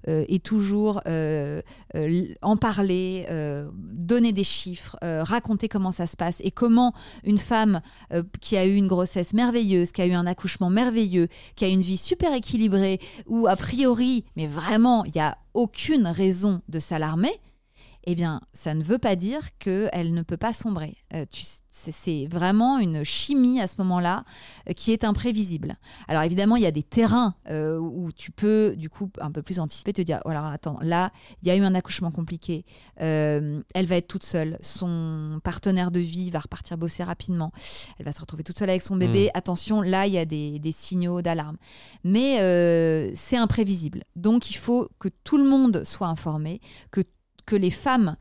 et 0.07 0.39
toujours 0.41 1.01
euh, 1.07 1.63
euh, 1.95 2.27
en 2.43 2.57
parler, 2.57 3.27
euh, 3.31 3.69
donner 3.75 4.33
des 4.33 4.45
chiffres, 4.45 4.97
euh, 5.05 5.23
raconter 5.23 5.69
comment 5.69 5.93
ça 5.93 6.07
se 6.07 6.17
passe 6.17 6.37
et 6.41 6.51
comment 6.51 6.93
une 7.25 7.39
femme 7.39 7.81
euh, 8.13 8.23
qui 8.41 8.57
a 8.57 8.67
eu 8.67 8.75
une 8.75 8.87
grossesse 8.87 9.33
merveilleuse, 9.33 9.93
qui 9.93 10.03
a 10.03 10.07
eu 10.07 10.13
un 10.13 10.27
accouchement 10.27 10.71
merveilleux, 10.71 11.29
qui 11.57 11.65
a 11.65 11.69
une 11.69 11.81
vie 11.81 11.97
super 11.97 12.35
équilibrée, 12.35 13.01
où 13.27 13.47
a 13.47 13.57
priori, 13.57 14.25
mais 14.37 14.47
vraiment, 14.47 15.05
il 15.05 15.13
n'y 15.15 15.21
a 15.21 15.39
aucune 15.55 16.07
raison 16.07 16.63
de 16.69 16.79
s'alarmer, 16.79 17.41
eh 18.05 18.15
bien, 18.15 18.41
ça 18.53 18.75
ne 18.75 18.83
veut 18.83 18.99
pas 18.99 19.17
dire 19.17 19.57
qu'elle 19.59 20.13
ne 20.13 20.23
peut 20.23 20.37
pas 20.37 20.53
sombrer. 20.53 20.97
Euh, 21.15 21.25
c'est- 21.31 22.27
vraiment 22.27 22.79
une 22.79 23.03
chimie 23.05 23.61
à 23.61 23.67
ce 23.67 23.77
moment-là 23.79 24.25
euh, 24.69 24.73
qui 24.73 24.93
est 24.93 25.05
imprévisible. 25.05 25.77
Alors 26.09 26.23
évidemment, 26.23 26.57
il 26.57 26.63
y 26.63 26.67
a 26.67 26.71
des 26.71 26.83
terrains 26.83 27.35
euh, 27.49 27.79
où 27.79 28.13
tu 28.13 28.31
peux, 28.31 28.75
du 28.77 28.91
coup, 28.91 29.11
un 29.21 29.31
peu 29.31 29.43
plus 29.43 29.59
anticiper, 29.59 29.93
te 29.93 30.03
dire, 30.03 30.21
oh, 30.25 30.29
alors 30.31 30.45
attends, 30.47 30.79
là, 30.83 31.11
il 31.43 31.49
y 31.49 31.51
a 31.51 31.57
eu 31.57 31.63
un 31.63 31.75
accouchement 31.75 32.11
compliqué, 32.11 32.65
elle 32.97 33.63
va 33.75 33.97
être 33.97 34.09
toute 34.09 34.23
seule, 34.25 34.59
son 34.61 35.41
partenaire 35.43 35.91
de 35.91 36.01
vie 36.01 36.31
va 36.31 36.41
repartir 36.41 36.77
bosser 36.79 37.03
rapidement, 37.05 37.53
elle 37.99 38.05
va 38.07 38.13
se 38.13 38.21
retrouver 38.21 38.43
toute 38.45 38.59
seule 38.59 38.71
avec 38.71 38.83
son 38.83 38.97
bébé, 38.97 39.31
attention, 39.35 39.81
là, 39.81 40.07
il 40.07 40.13
y 40.13 40.19
a 40.19 40.25
des, 40.25 40.59
des 40.59 40.73
signaux 40.73 41.23
d'alarme. 41.23 41.57
Mais 42.05 42.37
c'est 43.17 43.37
imprévisible. 43.37 44.03
Donc 44.17 44.51
il 44.51 44.57
faut 44.57 44.89
que 44.99 45.09
tout 45.25 45.39
le 45.39 45.45
monde 45.49 45.85
soit 45.85 46.09
informé, 46.09 46.61
que 46.91 47.01
que 47.53 47.57
les 47.57 47.71
femmes, 47.71 48.17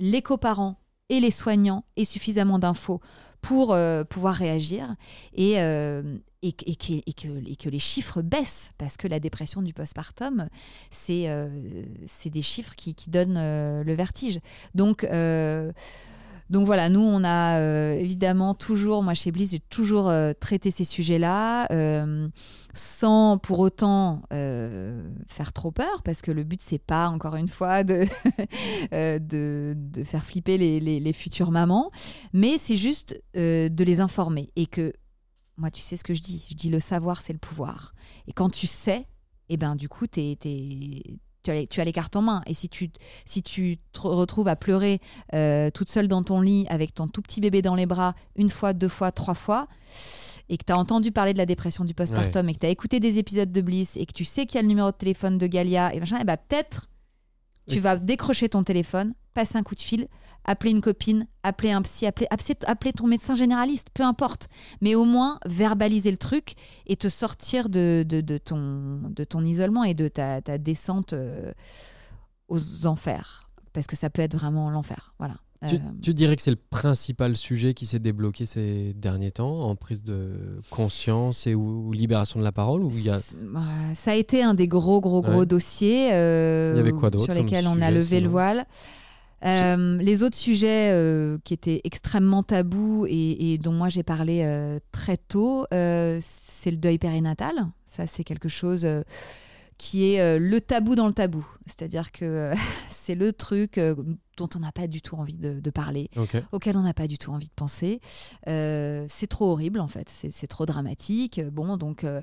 les 0.00 0.20
coparents 0.20 0.80
et 1.08 1.20
les 1.20 1.30
soignants 1.30 1.84
aient 1.96 2.04
suffisamment 2.04 2.58
d'infos 2.58 3.00
pour 3.40 3.72
euh, 3.72 4.02
pouvoir 4.02 4.34
réagir 4.34 4.96
et, 5.32 5.60
euh, 5.60 6.02
et, 6.42 6.50
que- 6.52 7.68
les 7.68 7.78
chiffres 7.78 8.20
baissent 8.20 8.72
parce 8.76 8.96
que 8.96 9.06
la 9.06 9.20
dépression 9.20 9.62
du 9.62 9.72
postpartum, 9.72 10.48
c'est 10.90 11.28
euh, 11.28 11.48
des 12.24 12.42
chiffres 12.42 12.74
qui, 12.74 12.96
qui 12.96 13.10
donnent 13.10 13.38
le 13.84 13.94
vertige. 13.94 14.40
Donc, 14.74 15.06
donc 16.50 16.66
voilà, 16.66 16.88
nous, 16.90 17.00
on 17.00 17.24
a 17.24 17.58
euh, 17.58 17.94
évidemment 17.94 18.54
toujours, 18.54 19.02
moi 19.02 19.14
chez 19.14 19.32
Bliss, 19.32 19.52
j'ai 19.52 19.60
toujours 19.60 20.08
euh, 20.08 20.32
traité 20.38 20.70
ces 20.70 20.84
sujets-là 20.84 21.66
euh, 21.72 22.28
sans 22.74 23.38
pour 23.38 23.60
autant 23.60 24.22
faire 24.30 25.52
trop 25.52 25.70
peur, 25.70 26.02
parce 26.02 26.20
que 26.20 26.30
le 26.30 26.44
but, 26.44 26.60
c'est 26.62 26.78
pas, 26.78 27.08
encore 27.08 27.36
une 27.36 27.48
fois, 27.48 27.82
de, 27.82 28.06
de, 28.92 30.04
faire 30.04 30.24
flipper 30.24 30.58
les, 30.58 31.12
futures 31.12 31.50
mamans, 31.50 31.90
mais 32.32 32.58
c'est 32.58 32.76
juste 32.76 33.22
de 33.34 33.84
les 33.84 34.00
informer. 34.00 34.50
Et 34.56 34.66
que, 34.66 34.92
moi, 35.56 35.70
tu 35.70 35.80
sais 35.80 35.96
ce 35.96 36.04
que 36.04 36.14
je 36.14 36.20
dis, 36.20 36.44
je 36.50 36.54
dis 36.54 36.68
le 36.68 36.80
savoir, 36.80 37.22
c'est 37.22 37.32
le 37.32 37.38
pouvoir. 37.38 37.94
Et 38.26 38.32
quand 38.32 38.50
tu 38.50 38.66
sais, 38.66 39.06
et 39.48 39.56
ben 39.56 39.76
du 39.76 39.88
coup, 39.88 40.06
t'es- 40.06 40.36
t'es- 40.38 41.18
tu, 41.44 41.50
as 41.50 41.54
les, 41.54 41.66
tu 41.66 41.80
as 41.80 41.84
les 41.84 41.92
cartes 41.92 42.16
en 42.16 42.22
main. 42.22 42.42
Et 42.46 42.54
si 42.54 42.68
tu, 42.68 42.90
si 43.24 43.42
tu 43.42 43.78
te 43.92 44.00
retrouves 44.00 44.48
à 44.48 44.56
pleurer 44.56 45.00
euh, 45.34 45.70
toute 45.70 45.88
seule 45.88 46.08
dans 46.08 46.22
ton 46.22 46.40
lit 46.40 46.66
avec 46.68 46.94
ton 46.94 47.06
tout 47.06 47.22
petit 47.22 47.40
bébé 47.40 47.62
dans 47.62 47.74
les 47.74 47.86
bras, 47.86 48.14
une 48.36 48.50
fois, 48.50 48.72
deux 48.72 48.88
fois, 48.88 49.12
trois 49.12 49.34
fois, 49.34 49.68
et 50.48 50.56
que 50.56 50.64
tu 50.64 50.72
as 50.72 50.78
entendu 50.78 51.12
parler 51.12 51.32
de 51.32 51.38
la 51.38 51.46
dépression 51.46 51.84
du 51.84 51.94
postpartum 51.94 52.48
et 52.48 52.54
que 52.54 52.58
tu 52.58 52.66
as 52.66 52.70
écouté 52.70 53.00
des 53.00 53.18
épisodes 53.18 53.50
de 53.50 53.60
Bliss 53.60 53.96
et 53.96 54.04
que 54.06 54.12
tu 54.12 54.24
sais 54.24 54.46
qu'il 54.46 54.56
y 54.56 54.58
a 54.58 54.62
le 54.62 54.68
numéro 54.68 54.90
de 54.90 54.96
téléphone 54.96 55.38
de 55.38 55.46
Galia 55.46 55.94
et 55.94 56.00
machin, 56.00 56.18
et 56.18 56.24
bah 56.24 56.36
peut-être 56.36 56.88
tu 57.68 57.80
vas 57.80 57.96
décrocher 57.96 58.48
ton 58.48 58.62
téléphone, 58.62 59.14
passer 59.32 59.56
un 59.56 59.62
coup 59.62 59.74
de 59.74 59.80
fil, 59.80 60.08
appeler 60.44 60.70
une 60.70 60.80
copine, 60.80 61.26
appeler 61.42 61.72
un 61.72 61.82
psy, 61.82 62.06
appeler, 62.06 62.26
appeler, 62.66 62.92
ton 62.92 63.06
médecin 63.06 63.34
généraliste, 63.34 63.88
peu 63.94 64.02
importe. 64.02 64.48
Mais 64.80 64.94
au 64.94 65.04
moins 65.04 65.38
verbaliser 65.46 66.10
le 66.10 66.16
truc 66.16 66.54
et 66.86 66.96
te 66.96 67.08
sortir 67.08 67.68
de, 67.68 68.04
de, 68.06 68.20
de 68.20 68.38
ton, 68.38 69.02
de 69.08 69.24
ton 69.24 69.44
isolement 69.44 69.84
et 69.84 69.94
de 69.94 70.08
ta, 70.08 70.42
ta 70.42 70.58
descente 70.58 71.12
euh, 71.12 71.52
aux 72.48 72.86
enfers. 72.86 73.50
Parce 73.72 73.86
que 73.86 73.96
ça 73.96 74.10
peut 74.10 74.22
être 74.22 74.36
vraiment 74.36 74.70
l'enfer. 74.70 75.14
Voilà. 75.18 75.34
Tu, 75.68 75.76
Euh, 75.76 75.78
tu 76.02 76.12
dirais 76.14 76.36
que 76.36 76.42
c'est 76.42 76.50
le 76.50 76.58
principal 76.70 77.36
sujet 77.36 77.72
qui 77.74 77.86
s'est 77.86 77.98
débloqué 77.98 78.44
ces 78.44 78.92
derniers 78.94 79.30
temps 79.30 79.62
en 79.62 79.76
prise 79.76 80.04
de 80.04 80.60
conscience 80.70 81.46
et 81.46 81.54
ou, 81.54 81.86
ou 81.88 81.92
libération 81.92 82.38
de 82.38 82.44
la 82.44 82.52
parole 82.52 82.82
ou 82.82 82.90
il 82.90 83.04
y 83.04 83.08
a 83.10 83.16
euh, 83.16 83.94
Ça 83.94 84.10
a 84.10 84.14
été 84.14 84.42
un 84.42 84.52
des 84.54 84.68
gros, 84.68 85.00
gros, 85.00 85.22
gros 85.22 85.40
Ouais. 85.40 85.46
dossiers 85.46 86.12
euh, 86.12 86.74
sur 87.18 87.32
lesquels 87.34 87.66
on 87.66 87.80
a 87.80 87.90
levé 87.90 88.20
le 88.20 88.28
voile. 88.28 88.66
Euh, 89.44 89.98
les 89.98 90.22
autres 90.22 90.36
sujets 90.38 90.90
euh, 90.92 91.36
qui 91.44 91.52
étaient 91.54 91.80
extrêmement 91.84 92.42
tabous 92.42 93.06
et, 93.08 93.52
et 93.52 93.58
dont 93.58 93.72
moi 93.72 93.88
j'ai 93.90 94.02
parlé 94.02 94.44
très 94.92 95.16
tôt, 95.16 95.66
c'est 95.70 96.70
le 96.70 96.76
deuil 96.76 96.98
périnatal. 96.98 97.54
Ça, 97.86 98.06
c'est 98.06 98.24
quelque 98.24 98.48
chose 98.48 98.86
qui 99.78 100.12
est 100.12 100.38
le 100.38 100.60
tabou 100.60 100.94
dans 100.94 101.06
le 101.06 101.12
tabou. 101.14 101.46
C'est-à-dire 101.66 102.10
que 102.12 102.52
c'est 103.04 103.14
le 103.14 103.32
truc 103.32 103.78
euh, 103.78 103.94
dont 104.36 104.48
on 104.56 104.60
n'a 104.60 104.72
pas 104.72 104.86
du 104.86 105.00
tout 105.02 105.16
envie 105.16 105.36
de, 105.36 105.60
de 105.60 105.70
parler 105.70 106.08
auquel 106.52 106.76
on 106.76 106.82
n'a 106.82 106.94
pas 106.94 107.06
du 107.06 107.18
tout 107.18 107.30
envie 107.32 107.48
de 107.48 107.52
penser. 107.54 108.00
Euh, 108.48 109.06
c'est 109.08 109.26
trop 109.26 109.50
horrible 109.52 109.80
en 109.80 109.88
fait, 109.88 110.08
c'est 110.08 110.46
trop 110.46 110.66
dramatique. 110.66 111.40
Bon, 111.52 111.76
donc 111.76 112.04
euh, 112.04 112.22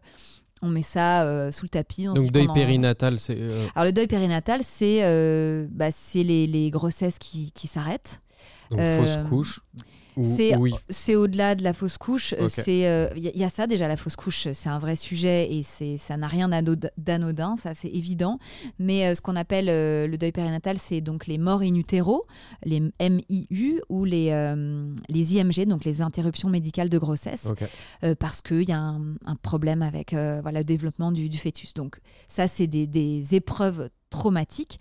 on 0.64 0.70
met 0.70 0.82
ça 0.82 1.24
euh, 1.26 1.52
sous 1.52 1.66
le 1.66 1.70
tapis. 1.70 2.08
on 2.08 2.14
Donc 2.14 2.32
deuil 2.32 2.48
en- 2.48 2.54
périnatal, 2.54 3.20
c'est 3.20 3.38
euh, 3.40 3.66
Alors 3.76 3.86
le 3.86 3.92
deuil 3.94 4.08
périnatal, 4.08 4.62
c'est 4.64 5.04
euh, 5.04 5.68
bah, 5.72 5.92
c'est 5.92 6.24
les, 6.24 6.48
les 6.48 6.70
grossesses 6.72 7.18
qui, 7.20 7.52
qui 7.52 7.68
s'arrêtent. 7.68 8.22
Donc 8.70 8.80
fausse 8.80 9.18
couche. 9.30 9.60
C'est 10.22 10.56
oui. 10.58 10.74
au-delà 11.16 11.56
de 11.56 11.64
la 11.64 11.74
fausse 11.74 11.98
couche. 11.98 12.34
Ok. 12.40 12.50
C'est 12.50 12.82
il 13.16 13.38
y, 13.38 13.44
a 13.44 13.50
ça 13.50 13.68
déjà 13.68 13.88
la 13.88 13.98
fausse 13.98 14.16
couche, 14.16 14.48
c'est 14.52 14.70
un 14.70 14.80
vrai 14.80 14.96
sujet 14.96 15.52
et 15.54 15.64
ça 15.64 16.18
n'a 16.18 16.28
rien 16.28 16.50
d'ano- 16.50 16.76
d'anodin, 16.98 17.56
ça 17.58 17.76
c'est 17.76 17.90
évident. 17.90 18.40
Mais 18.80 19.06
euh, 19.08 19.16
ce 19.16 19.22
qu'on 19.22 19.36
appelle 19.36 19.70
euh, 19.70 20.08
le 20.08 20.18
deuil 20.18 20.32
périnatal, 20.32 20.78
c'est 20.78 21.02
donc 21.02 21.28
les 21.28 21.38
morts 21.38 21.62
in 21.62 21.76
utero, 21.76 22.26
les 22.66 22.82
MIU 23.00 23.82
ou 23.90 24.06
les 24.06 24.30
euh, 24.32 24.94
les 25.10 25.36
IMG, 25.38 25.66
donc 25.66 25.86
les 25.86 26.02
interruptions 26.02 26.50
médicales 26.50 26.90
de 26.90 26.98
grossesse, 26.98 27.48
euh, 28.04 28.16
parce 28.16 28.42
qu'il 28.42 28.68
y 28.68 28.72
a 28.74 28.80
un, 28.80 29.02
un 29.26 29.36
problème 29.36 29.82
avec 29.82 30.14
euh, 30.14 30.40
voilà 30.42 30.60
le 30.60 30.66
développement 30.66 31.12
du, 31.12 31.30
du 31.30 31.38
fœtus. 31.38 31.74
Donc 31.74 32.00
ça 32.28 32.48
c'est 32.48 32.68
des, 32.68 32.88
des 32.88 33.36
épreuves 33.36 33.90
traumatiques 34.12 34.80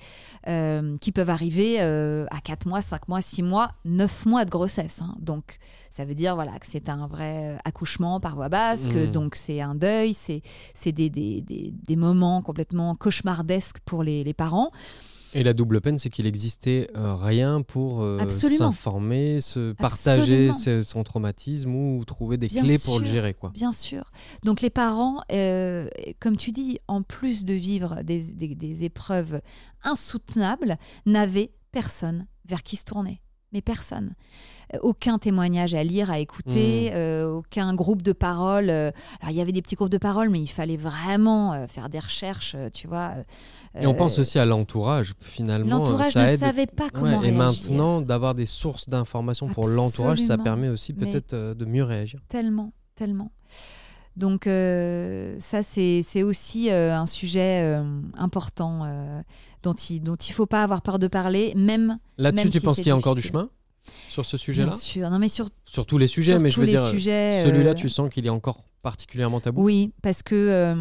euh, 0.48 0.96
qui 0.98 1.10
peuvent 1.12 1.30
arriver 1.30 1.76
euh, 1.80 2.26
à 2.30 2.40
4 2.42 2.66
mois, 2.66 2.82
5 2.82 3.08
mois, 3.08 3.22
6 3.22 3.42
mois, 3.42 3.70
9 3.86 4.26
mois 4.26 4.44
de 4.44 4.50
grossesse. 4.50 5.00
hein. 5.00 5.14
Donc, 5.18 5.56
ça 5.88 6.04
veut 6.04 6.14
dire 6.14 6.34
voilà, 6.34 6.58
que 6.58 6.66
c'est 6.66 6.90
un 6.90 7.06
vrai 7.06 7.56
accouchement 7.64 8.20
par 8.20 8.34
voie 8.34 8.48
basse, 8.50 8.86
que 8.88 9.06
Mhm. 9.06 9.12
donc 9.12 9.34
c'est 9.36 9.60
un 9.62 9.74
deuil, 9.74 10.12
c'est 10.12 10.42
c'est 10.74 10.92
des, 10.92 11.08
des, 11.08 11.40
des, 11.40 11.72
des 11.86 11.96
moments 11.96 12.42
complètement 12.42 12.94
cauchemardesques 12.94 13.78
pour 13.86 14.02
les, 14.02 14.22
les 14.24 14.34
parents. 14.34 14.70
Et 15.34 15.44
la 15.44 15.52
double 15.52 15.80
peine, 15.80 15.98
c'est 15.98 16.10
qu'il 16.10 16.26
existait 16.26 16.88
euh, 16.96 17.14
rien 17.14 17.62
pour 17.62 18.02
euh, 18.02 18.18
s'informer, 18.58 19.40
se 19.40 19.72
partager 19.72 20.48
ses- 20.52 20.82
son 20.82 21.04
traumatisme 21.04 21.72
ou 21.74 22.04
trouver 22.04 22.36
des 22.36 22.48
Bien 22.48 22.64
clés 22.64 22.78
pour 22.78 22.98
le 22.98 23.04
gérer. 23.04 23.34
Quoi. 23.34 23.50
Bien 23.50 23.72
sûr. 23.72 24.10
Donc 24.44 24.60
les 24.60 24.70
parents, 24.70 25.20
euh, 25.32 25.86
comme 26.18 26.36
tu 26.36 26.50
dis, 26.50 26.80
en 26.88 27.02
plus 27.02 27.44
de 27.44 27.54
vivre 27.54 28.02
des, 28.02 28.20
des- 28.32 28.54
des 28.56 28.84
épreuves 28.84 29.40
insoutenables, 29.84 30.76
n'avaient 31.06 31.52
personne 31.72 32.26
vers 32.46 32.62
qui 32.62 32.76
se 32.76 32.84
tourner. 32.84 33.20
Mais 33.52 33.60
personne. 33.62 34.14
Euh, 34.74 34.78
Aucun 34.82 35.18
témoignage 35.18 35.74
à 35.74 35.82
lire, 35.82 36.10
à 36.10 36.18
Hmm. 36.18 36.22
écouter, 36.22 36.90
euh, 36.94 37.28
aucun 37.32 37.74
groupe 37.74 38.02
de 38.02 38.12
parole. 38.12 38.70
euh, 38.70 38.90
alors 39.20 39.30
il 39.32 39.36
y 39.36 39.40
avait 39.40 39.50
des 39.52 39.62
petits 39.62 39.74
groupes 39.74 39.90
de 39.90 39.98
parole, 39.98 40.30
mais 40.30 40.40
il 40.40 40.46
fallait 40.46 40.76
vraiment 40.76 41.52
euh, 41.52 41.66
faire 41.66 41.88
des 41.88 41.98
recherches, 41.98 42.54
tu 42.72 42.86
vois. 42.86 43.14
Et 43.80 43.86
on 43.86 43.94
pense 43.94 44.18
aussi 44.20 44.38
à 44.38 44.46
l'entourage, 44.46 45.14
finalement. 45.20 45.78
L'entourage 45.78 46.14
ne 46.16 46.22
aide. 46.26 46.38
savait 46.40 46.66
pas 46.66 46.84
Ouais, 46.84 46.90
comment 46.92 47.22
et 47.22 47.30
réagir. 47.30 47.38
maintenant, 47.38 48.00
d'avoir 48.00 48.34
des 48.36 48.46
sources 48.46 48.88
d'informations 48.88 49.48
pour 49.48 49.66
l'entourage, 49.66 50.18
ça 50.20 50.38
permet 50.38 50.68
aussi 50.68 50.92
peut-être 50.92 51.34
de 51.34 51.64
mieux 51.64 51.84
réagir. 51.84 52.20
Tellement, 52.28 52.72
tellement. 52.94 53.30
Donc 54.16 54.46
euh, 54.46 55.36
ça, 55.38 55.62
c'est 55.62 56.22
aussi 56.22 56.70
euh, 56.70 56.94
un 56.96 57.06
sujet 57.06 57.62
euh, 57.62 58.00
important 58.16 58.82
dont 59.62 59.74
il 59.74 60.00
dont 60.02 60.16
il 60.16 60.32
faut 60.32 60.46
pas 60.46 60.62
avoir 60.62 60.82
peur 60.82 60.98
de 60.98 61.06
parler, 61.06 61.52
même 61.56 61.98
Là-dessus, 62.18 62.48
tu 62.50 62.58
si 62.58 62.64
penses 62.64 62.76
qu'il 62.76 62.86
y 62.88 62.90
a 62.90 62.96
encore 62.96 63.14
du 63.14 63.22
chemin 63.22 63.48
sur 64.08 64.24
ce 64.26 64.36
sujet-là? 64.36 64.70
bien 64.70 64.78
sûr. 64.78 65.10
Non 65.10 65.18
mais 65.18 65.28
sur, 65.28 65.48
Sur 65.64 65.86
tous 65.86 65.96
les 65.98 66.06
sujets, 66.06 66.38
mais 66.38 66.50
je 66.50 66.60
veux 66.60 66.66
dire, 66.66 66.82
celui-là, 66.82 67.74
tu 67.74 67.88
sens 67.88 68.10
qu'il 68.10 68.26
est 68.26 68.30
encore 68.30 68.62
particulièrement 68.82 69.40
tabou? 69.40 69.62
Oui, 69.64 69.92
parce 70.02 70.22
que 70.22 70.74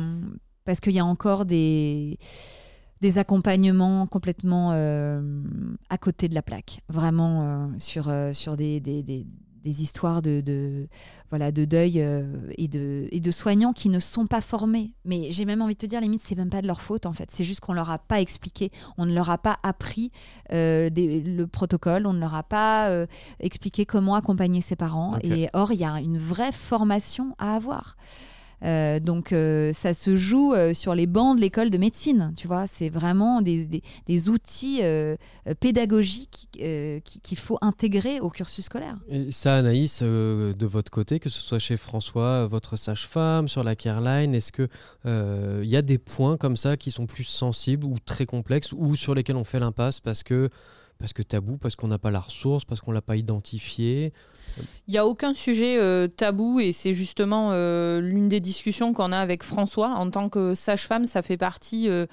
parce 0.65 0.79
qu'il 0.79 0.93
y 0.93 0.99
a 0.99 1.05
encore 1.05 1.45
des 1.45 2.17
des 3.01 3.17
accompagnements 3.17 4.05
complètement 4.07 4.71
à 4.71 5.97
côté 5.97 6.27
de 6.27 6.33
la 6.35 6.41
plaque, 6.41 6.81
vraiment 6.89 7.69
sur 7.79 8.11
sur 8.33 8.57
des, 8.57 8.79
des, 8.79 9.03
des- 9.03 9.25
des 9.63 9.81
histoires 9.83 10.21
de, 10.21 10.41
de 10.41 10.87
voilà 11.29 11.51
de 11.51 11.65
deuil 11.65 12.01
euh, 12.01 12.23
et 12.57 12.67
de 12.67 13.07
et 13.11 13.19
de 13.19 13.31
soignants 13.31 13.73
qui 13.73 13.89
ne 13.89 13.99
sont 13.99 14.25
pas 14.27 14.41
formés. 14.41 14.93
Mais 15.05 15.31
j'ai 15.31 15.45
même 15.45 15.61
envie 15.61 15.73
de 15.75 15.79
te 15.79 15.85
dire, 15.85 16.01
limite, 16.01 16.21
c'est 16.23 16.35
même 16.35 16.49
pas 16.49 16.61
de 16.61 16.67
leur 16.67 16.81
faute 16.81 17.05
en 17.05 17.13
fait. 17.13 17.29
C'est 17.31 17.43
juste 17.45 17.59
qu'on 17.59 17.73
leur 17.73 17.89
a 17.89 17.99
pas 17.99 18.21
expliqué, 18.21 18.71
on 18.97 19.05
ne 19.05 19.13
leur 19.13 19.29
a 19.29 19.37
pas 19.37 19.57
appris 19.63 20.11
euh, 20.53 20.89
des- 20.89 21.21
le 21.21 21.47
protocole, 21.47 22.05
on 22.07 22.13
ne 22.13 22.19
leur 22.19 22.35
a 22.35 22.43
pas 22.43 22.89
euh, 22.89 23.05
expliqué 23.39 23.85
comment 23.85 24.15
accompagner 24.15 24.61
ses 24.61 24.75
parents. 24.75 25.17
Et 25.35 25.49
or, 25.53 25.71
il 25.71 25.79
y 25.79 25.85
a 25.85 25.99
une 25.99 26.17
vraie 26.17 26.51
formation 26.51 27.35
à 27.37 27.55
avoir. 27.55 27.95
Euh, 28.63 28.99
donc 28.99 29.31
euh, 29.31 29.71
ça 29.73 29.93
se 29.93 30.15
joue 30.15 30.53
euh, 30.53 30.73
sur 30.73 30.93
les 30.95 31.07
bancs 31.07 31.35
de 31.37 31.41
l'école 31.41 31.69
de 31.69 31.77
médecine, 31.77 32.33
tu 32.35 32.47
vois. 32.47 32.67
C'est 32.67 32.89
vraiment 32.89 33.41
des, 33.41 33.65
des- 33.65 34.29
outils 34.29 34.81
pédagogiques 35.59 36.47
qui- 36.51 37.21
qu'il 37.21 37.37
faut 37.37 37.57
intégrer 37.61 38.19
au 38.19 38.29
cursus 38.29 38.65
scolaire. 38.65 38.97
Et 39.07 39.31
ça, 39.31 39.55
Anaïs, 39.55 40.01
de 40.03 40.65
votre 40.65 40.91
côté, 40.91 41.19
que 41.19 41.29
ce 41.29 41.39
soit 41.41 41.59
chez 41.59 41.77
François, 41.77 42.47
votre 42.47 42.75
sage-femme, 42.75 43.47
sur 43.47 43.63
la 43.63 43.75
Careline, 43.75 44.35
est-ce 44.35 44.51
que 44.51 44.67
il 45.05 45.69
y 45.69 45.75
a 45.75 45.81
des 45.81 45.97
points 45.97 46.37
comme 46.37 46.55
ça 46.57 46.77
qui 46.77 46.91
sont 46.91 47.05
plus 47.07 47.23
sensibles 47.23 47.85
ou 47.85 47.97
très 48.05 48.25
complexes 48.25 48.71
ou 48.73 48.95
sur 48.95 49.15
lesquels 49.15 49.35
on 49.37 49.43
fait 49.43 49.59
l'impasse 49.59 49.99
parce 49.99 50.23
que 50.23 50.49
parce 50.99 51.13
que 51.13 51.23
tabou, 51.23 51.57
parce 51.57 51.75
qu'on 51.77 51.87
n'a 51.87 51.97
pas 51.97 52.11
la 52.11 52.19
ressource, 52.19 52.65
parce 52.65 52.81
qu'on 52.81 52.91
l'a 52.91 53.01
pas 53.01 53.15
identifié 53.15 54.11
Il 54.87 54.91
n'y 54.91 54.97
a 54.97 55.05
aucun 55.05 55.33
sujet 55.33 55.77
euh, 55.79 56.07
tabou 56.07 56.59
et 56.59 56.73
c'est 56.73 56.93
justement 56.93 57.51
euh, 57.53 58.01
l'une 58.01 58.27
des 58.27 58.41
discussions 58.41 58.91
qu'on 58.93 59.13
a 59.13 59.17
avec 59.17 59.43
François. 59.43 59.91
En 59.91 60.09
tant 60.09 60.27
que 60.27 60.53
sage-femme, 60.55 61.05
ça 61.05 61.21
fait 61.21 61.37
partie 61.37 61.87
euh, 61.87 62.05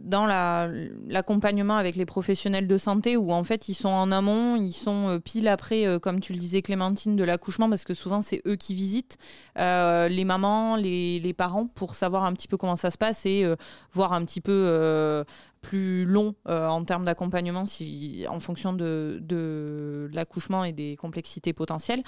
dans 0.00 0.24
la- 0.24 0.70
l'accompagnement 1.06 1.76
avec 1.76 1.96
les 1.96 2.06
professionnels 2.06 2.66
de 2.66 2.78
santé 2.78 3.18
où 3.18 3.30
en 3.30 3.44
fait 3.44 3.68
ils 3.68 3.74
sont 3.74 3.90
en 3.90 4.10
amont, 4.10 4.56
ils 4.56 4.72
sont 4.72 5.20
pile 5.22 5.46
après, 5.46 6.00
comme 6.00 6.20
tu 6.20 6.32
le 6.32 6.38
disais 6.38 6.62
Clémentine, 6.62 7.16
de 7.16 7.24
l'accouchement 7.24 7.68
parce 7.68 7.84
que 7.84 7.92
souvent 7.92 8.22
c'est 8.22 8.40
eux 8.46 8.56
qui 8.56 8.72
visitent 8.72 9.18
les 9.56 10.24
mamans, 10.24 10.76
les, 10.76 11.34
parents 11.36 11.66
pour 11.66 11.94
savoir 11.94 12.24
un 12.24 12.32
petit 12.32 12.48
peu 12.48 12.56
comment 12.56 12.76
ça 12.76 12.90
se 12.90 12.96
passe 12.96 13.26
et 13.26 13.44
voir 13.92 14.14
un 14.14 14.24
petit 14.24 14.40
peu 14.40 15.24
plus 15.64 16.04
long 16.04 16.34
euh, 16.46 16.68
en 16.68 16.84
termes 16.84 17.06
d'accompagnement 17.06 17.64
si, 17.64 18.26
en 18.28 18.38
fonction 18.38 18.74
de, 18.74 19.18
de 19.22 20.10
l'accouchement 20.12 20.62
et 20.62 20.72
des 20.72 20.96
complexités 20.96 21.54
potentielles. 21.54 22.02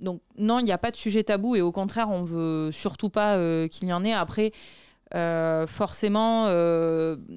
Donc 0.00 0.20
non, 0.36 0.58
il 0.58 0.64
n'y 0.64 0.72
a 0.72 0.78
pas 0.78 0.90
de 0.90 0.96
sujet 0.96 1.22
tabou 1.22 1.54
et 1.54 1.60
au 1.60 1.72
contraire, 1.72 2.10
on 2.10 2.24
veut 2.24 2.70
surtout 2.72 3.08
pas 3.08 3.36
euh, 3.36 3.68
qu'il 3.68 3.88
y 3.88 3.92
en 3.92 4.04
ait. 4.04 4.12
Après, 4.12 4.50
euh, 5.14 5.66
forcément, 5.66 6.44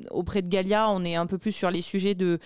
auprès 0.10 0.42
de 0.42 0.48
Galia, 0.48 0.90
on 0.90 1.06
est 1.06 1.16
un 1.16 1.28
peu 1.28 1.38
plus 1.38 1.52
sur 1.52 1.70
les 1.70 1.82
sujets 1.82 2.16
de 2.16 2.40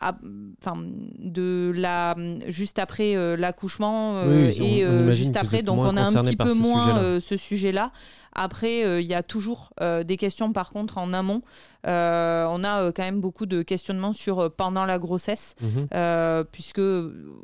enfin 0.00 0.76
de 1.18 1.72
la 1.74 2.14
juste 2.48 2.78
après 2.78 3.16
euh, 3.16 3.36
l'accouchement 3.36 4.16
euh, 4.16 4.48
Oui, 4.50 4.62
et 4.62 4.86
on 4.86 4.90
euh, 4.90 5.10
juste 5.10 5.36
après. 5.36 5.62
donc 5.62 5.80
on 5.80 5.96
a 5.96 6.02
un 6.02 6.12
petit 6.12 6.36
peu 6.36 6.52
moins 6.54 7.20
ce 7.20 7.36
sujet-là. 7.36 7.92
Après 8.34 8.84
euh, 8.84 9.00
il 9.00 9.06
y 9.06 9.14
a 9.14 9.22
toujours 9.22 9.70
des 9.80 10.16
questions 10.16 10.52
par 10.52 10.70
contre 10.70 10.98
en 10.98 11.12
amont. 11.12 11.42
On 11.84 11.88
a 12.64 12.92
quand 12.92 13.02
même 13.02 13.20
beaucoup 13.20 13.46
de 13.46 13.62
questionnements 13.62 14.12
sur 14.12 14.50
pendant 14.52 14.84
la 14.84 14.98
grossesse 14.98 15.54
Mhm. 15.62 16.44
puisque 16.52 16.80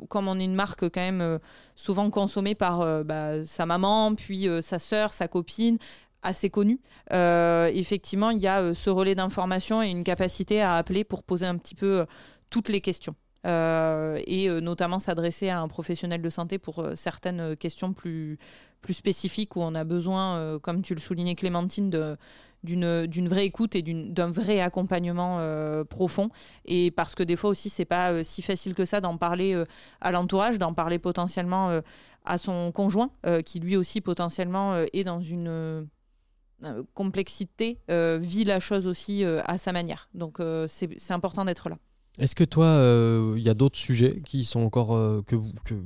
comme 0.09 0.27
on 0.27 0.39
est 0.39 0.45
une 0.45 0.55
marque 0.55 0.83
quand 0.89 1.01
même 1.01 1.39
souvent 1.75 2.09
consommée 2.09 2.55
par 2.55 3.03
bah, 3.03 3.45
sa 3.45 3.65
maman, 3.65 4.13
puis 4.15 4.47
sa 4.61 4.77
sœur, 4.79 5.11
sa 5.13 5.27
copine, 5.27 5.77
assez 6.23 6.49
connue, 6.49 6.79
euh, 7.11 7.69
effectivement, 7.73 8.29
il 8.29 8.39
y 8.39 8.47
a 8.47 8.61
euh, 8.61 8.73
ce 8.73 8.89
relais 8.89 9.13
d'information 9.15 9.83
et 9.83 9.89
une 9.89 10.03
capacité 10.03 10.61
à 10.61 10.75
appeler 10.75 11.03
pour 11.03 11.23
poser 11.23 11.45
un 11.45 11.57
petit 11.57 11.75
peu 11.75 12.05
toutes 12.53 12.69
les 12.69 12.81
questions. 12.81 13.15
Euh, 13.47 14.21
et 14.27 14.47
euh, 14.47 14.61
notamment 14.61 14.99
s'adresser 14.99 15.49
à 15.49 15.59
un 15.59 15.67
professionnel 15.67 16.21
de 16.21 16.29
santé 16.29 16.59
pour 16.59 16.79
euh, 16.79 16.95
certaines 16.95 17.57
questions 17.57 17.91
plus, 17.91 18.37
plus 18.81 18.93
spécifiques 18.93 19.55
où 19.55 19.61
on 19.61 19.73
a 19.73 19.83
besoin, 19.83 20.59
comme 20.59 20.83
tu 20.83 20.93
le 20.93 20.99
soulignais 20.99 21.33
Clémentine, 21.33 21.89
d'une, 22.63 23.27
vraie 23.27 23.45
écoute 23.45 23.75
et 23.75 23.81
d'un 23.81 24.29
vrai 24.29 24.61
accompagnement 24.61 25.39
profond. 25.85 26.29
Et 26.65 26.91
parce 26.91 27.15
que 27.15 27.23
des 27.23 27.35
fois 27.35 27.49
aussi 27.49 27.69
c'est 27.69 27.85
pas 27.85 28.23
si 28.23 28.43
facile 28.43 28.75
que 28.75 28.85
ça 28.85 29.01
d'en 29.01 29.17
parler 29.17 29.61
à 29.99 30.11
l'entourage 30.11 30.59
d'en 30.59 30.73
parler 30.73 30.99
potentiellement 30.99 31.81
à 32.25 32.37
son 32.37 32.71
conjoint 32.73 33.09
qui 33.45 33.61
lui 33.61 33.77
aussi 33.77 34.01
potentiellement 34.01 34.75
est 34.91 35.05
dans 35.05 35.21
une 35.21 35.87
complexité 36.93 37.79
vit 37.89 38.43
la 38.43 38.59
chose 38.59 38.85
aussi 38.85 39.23
à 39.23 39.57
sa 39.57 39.71
manière. 39.71 40.09
Donc 40.13 40.39
c'est 40.67 40.89
c'est 40.97 41.13
important 41.13 41.45
d'être 41.45 41.69
là 41.69 41.77
Est-ce 42.17 42.35
que 42.35 42.43
toi, 42.43 42.65
euh, 42.65 43.33
il 43.37 43.43
y 43.43 43.49
a 43.49 43.53
d'autres 43.53 43.77
sujets 43.77 44.21
qui 44.25 44.45
sont 44.45 44.61
encore 44.61 44.95
euh, 44.95 45.21
que 45.25 45.35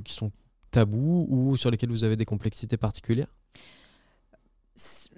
qui 0.02 0.12
sont 0.12 0.30
tabous 0.70 1.26
ou 1.30 1.56
sur 1.56 1.70
lesquels 1.70 1.90
vous 1.90 2.04
avez 2.04 2.16
des 2.16 2.26
complexités 2.26 2.76
particulières? 2.76 3.34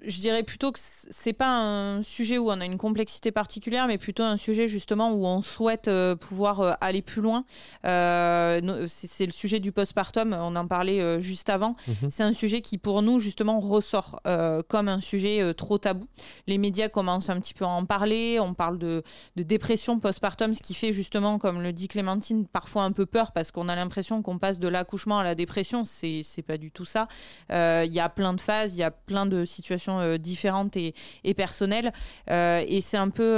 Je 0.05 0.19
dirais 0.19 0.43
plutôt 0.43 0.71
que 0.71 0.79
c'est 0.81 1.33
pas 1.33 1.59
un 1.59 2.01
sujet 2.01 2.37
où 2.37 2.49
on 2.49 2.59
a 2.59 2.65
une 2.65 2.77
complexité 2.77 3.31
particulière, 3.31 3.87
mais 3.87 3.97
plutôt 3.97 4.23
un 4.23 4.37
sujet 4.37 4.67
justement 4.67 5.11
où 5.11 5.25
on 5.25 5.41
souhaite 5.41 5.87
euh, 5.87 6.15
pouvoir 6.15 6.61
euh, 6.61 6.73
aller 6.81 7.01
plus 7.01 7.21
loin. 7.21 7.45
Euh, 7.85 8.85
c'est 8.87 9.25
le 9.25 9.31
sujet 9.31 9.59
du 9.59 9.71
postpartum, 9.71 10.33
on 10.33 10.55
en 10.55 10.67
parlait 10.67 11.21
juste 11.21 11.49
avant. 11.49 11.75
Mhm. 11.87 12.09
C'est 12.09 12.23
un 12.23 12.33
sujet 12.33 12.61
qui 12.61 12.77
pour 12.77 13.01
nous 13.01 13.19
justement 13.19 13.59
ressort 13.59 14.21
comme 14.67 14.87
un 14.87 14.99
sujet 14.99 15.53
trop 15.53 15.77
tabou. 15.77 16.07
Les 16.47 16.57
médias 16.57 16.89
commencent 16.89 17.29
un 17.29 17.39
petit 17.39 17.53
peu 17.53 17.65
à 17.65 17.69
en 17.69 17.85
parler, 17.85 18.39
on 18.39 18.53
parle 18.53 18.77
de, 18.77 19.03
de 19.35 19.43
dépression 19.43 19.99
postpartum, 19.99 20.55
ce 20.55 20.61
qui 20.61 20.73
fait 20.73 20.91
justement, 20.91 21.37
comme 21.37 21.61
le 21.61 21.73
dit 21.73 21.87
Clémentine, 21.87 22.47
parfois 22.47 22.83
un 22.83 22.91
peu 22.91 23.05
peur 23.05 23.31
parce 23.31 23.51
qu'on 23.51 23.69
a 23.69 23.75
l'impression 23.75 24.21
qu'on 24.21 24.37
passe 24.37 24.59
de 24.59 24.67
l'accouchement 24.67 25.19
à 25.19 25.23
la 25.23 25.35
dépression. 25.35 25.83
C'est 25.85 26.45
pas 26.45 26.57
du 26.57 26.71
tout 26.71 26.85
ça. 26.85 27.07
Il 27.49 27.93
y 27.93 27.99
a 27.99 28.09
plein 28.09 28.33
de 28.33 28.41
phases, 28.41 28.75
il 28.75 28.79
y 28.79 28.83
a 28.83 28.91
plein 28.91 29.25
de 29.25 29.45
situations 29.45 29.90
situations 29.91 30.17
différentes 30.17 30.77
et, 30.77 30.93
et 31.23 31.33
personnelles. 31.33 31.91
et 32.29 32.81
c'est 32.81 32.97
un 32.97 33.09
peu 33.09 33.37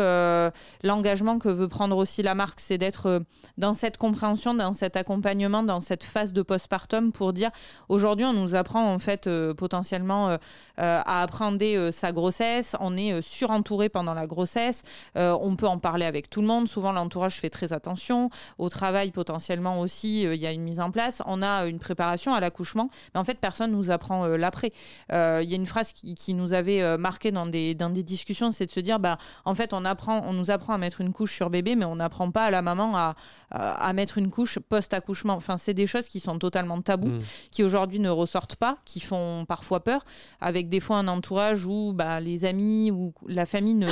l'engagement 0.84 1.40
que 1.40 1.50
veut 1.50 1.68
prendre 1.68 1.98
aussi 1.98 2.22
la 2.22 2.36
marque, 2.36 2.60
c'est 2.60 2.78
d'être 2.78 3.24
dans 3.58 3.74
cette 3.74 3.98
compréhension, 3.98 4.54
dans 4.54 4.74
cet 4.74 4.96
accompagnement, 4.96 5.64
dans 5.64 5.80
cette 5.80 6.04
phase 6.04 6.34
de 6.34 6.42
postpartum 6.42 7.12
pour 7.12 7.34
dire 7.34 7.52
aujourd'hui 7.90 8.26
on 8.26 8.34
nous 8.34 8.56
apprend 8.56 8.94
en 8.94 9.00
fait 9.00 9.30
potentiellement 9.58 10.38
à 10.78 11.22
appréhender 11.22 11.92
sa 11.92 12.12
grossesse, 12.12 12.76
on 12.80 12.98
est 12.98 13.22
surentouré 13.22 13.90
pendant 13.90 14.14
la 14.14 14.28
grossesse, 14.28 14.84
on 15.16 15.56
peut 15.56 15.68
en 15.68 15.80
parler 15.80 16.06
avec 16.06 16.30
tout 16.30 16.42
le 16.42 16.48
monde, 16.48 16.68
souvent 16.68 16.92
l'entourage 16.92 17.40
fait 17.40 17.50
très 17.50 17.74
attention, 17.74 18.30
au 18.58 18.70
travail 18.70 19.12
potentiellement 19.12 19.80
aussi 19.80 20.24
il 20.24 20.36
y 20.36 20.48
a 20.48 20.52
une 20.52 20.64
mise 20.64 20.80
en 20.80 20.92
place, 20.92 21.22
on 21.26 21.42
a 21.42 21.66
une 21.66 21.80
préparation 21.80 22.34
à 22.34 22.40
l'accouchement, 22.40 22.90
mais 23.14 23.20
en 23.20 23.24
fait 23.24 23.40
personne 23.40 23.72
nous 23.72 23.92
apprend 23.92 24.28
l'après. 24.28 24.72
Il 25.10 25.50
y 25.50 25.54
a 25.54 25.56
une 25.56 25.68
phrase 25.68 25.94
qui, 25.94 26.34
nous 26.34 26.43
avait 26.52 26.98
marqué 26.98 27.32
dans 27.32 27.46
des, 27.46 27.76
dans 27.76 27.90
des 27.90 28.04
discussions, 28.04 28.52
c'est 28.52 28.66
de 28.66 28.72
se 28.72 28.80
dire 28.80 29.00
bah 29.00 29.18
en 29.46 29.56
fait 29.56 29.74
on 29.74 29.86
apprend, 29.86 30.22
on 30.26 30.34
nous 30.34 30.52
apprend 30.52 30.74
à 30.74 30.78
mettre 30.78 31.00
une 31.02 31.14
couche 31.14 31.36
sur 31.36 31.50
bébé, 31.50 31.76
mais 31.76 31.86
on 31.86 31.96
n'apprend 31.96 32.32
pas 32.32 32.46
à 32.46 32.52
la 32.52 32.62
maman 32.62 32.98
à, 32.98 33.16
à, 33.52 33.94
mettre 33.94 34.18
une 34.18 34.30
couche 34.30 34.60
post-accouchement. 34.60 35.34
Enfin, 35.34 35.58
c'est 35.58 35.74
des 35.74 35.88
choses 35.88 36.08
qui 36.08 36.20
sont 36.20 36.40
totalement 36.40 36.82
tabous, 36.82 37.10
mm. 37.10 37.20
qui 37.52 37.64
aujourd'hui 37.64 38.00
ne 38.00 38.10
ressortent 38.10 38.56
pas, 38.56 38.78
qui 38.86 39.00
font 39.00 39.46
parfois 39.48 39.84
peur, 39.84 40.04
avec 40.42 40.70
des 40.70 40.80
fois 40.80 40.98
un 40.98 41.08
entourage 41.08 41.66
où 41.66 41.94
bah, 41.94 42.20
les 42.20 42.46
amis 42.46 42.92
ou 42.92 43.14
la 43.28 43.46
famille 43.46 43.76
ne 43.76 43.90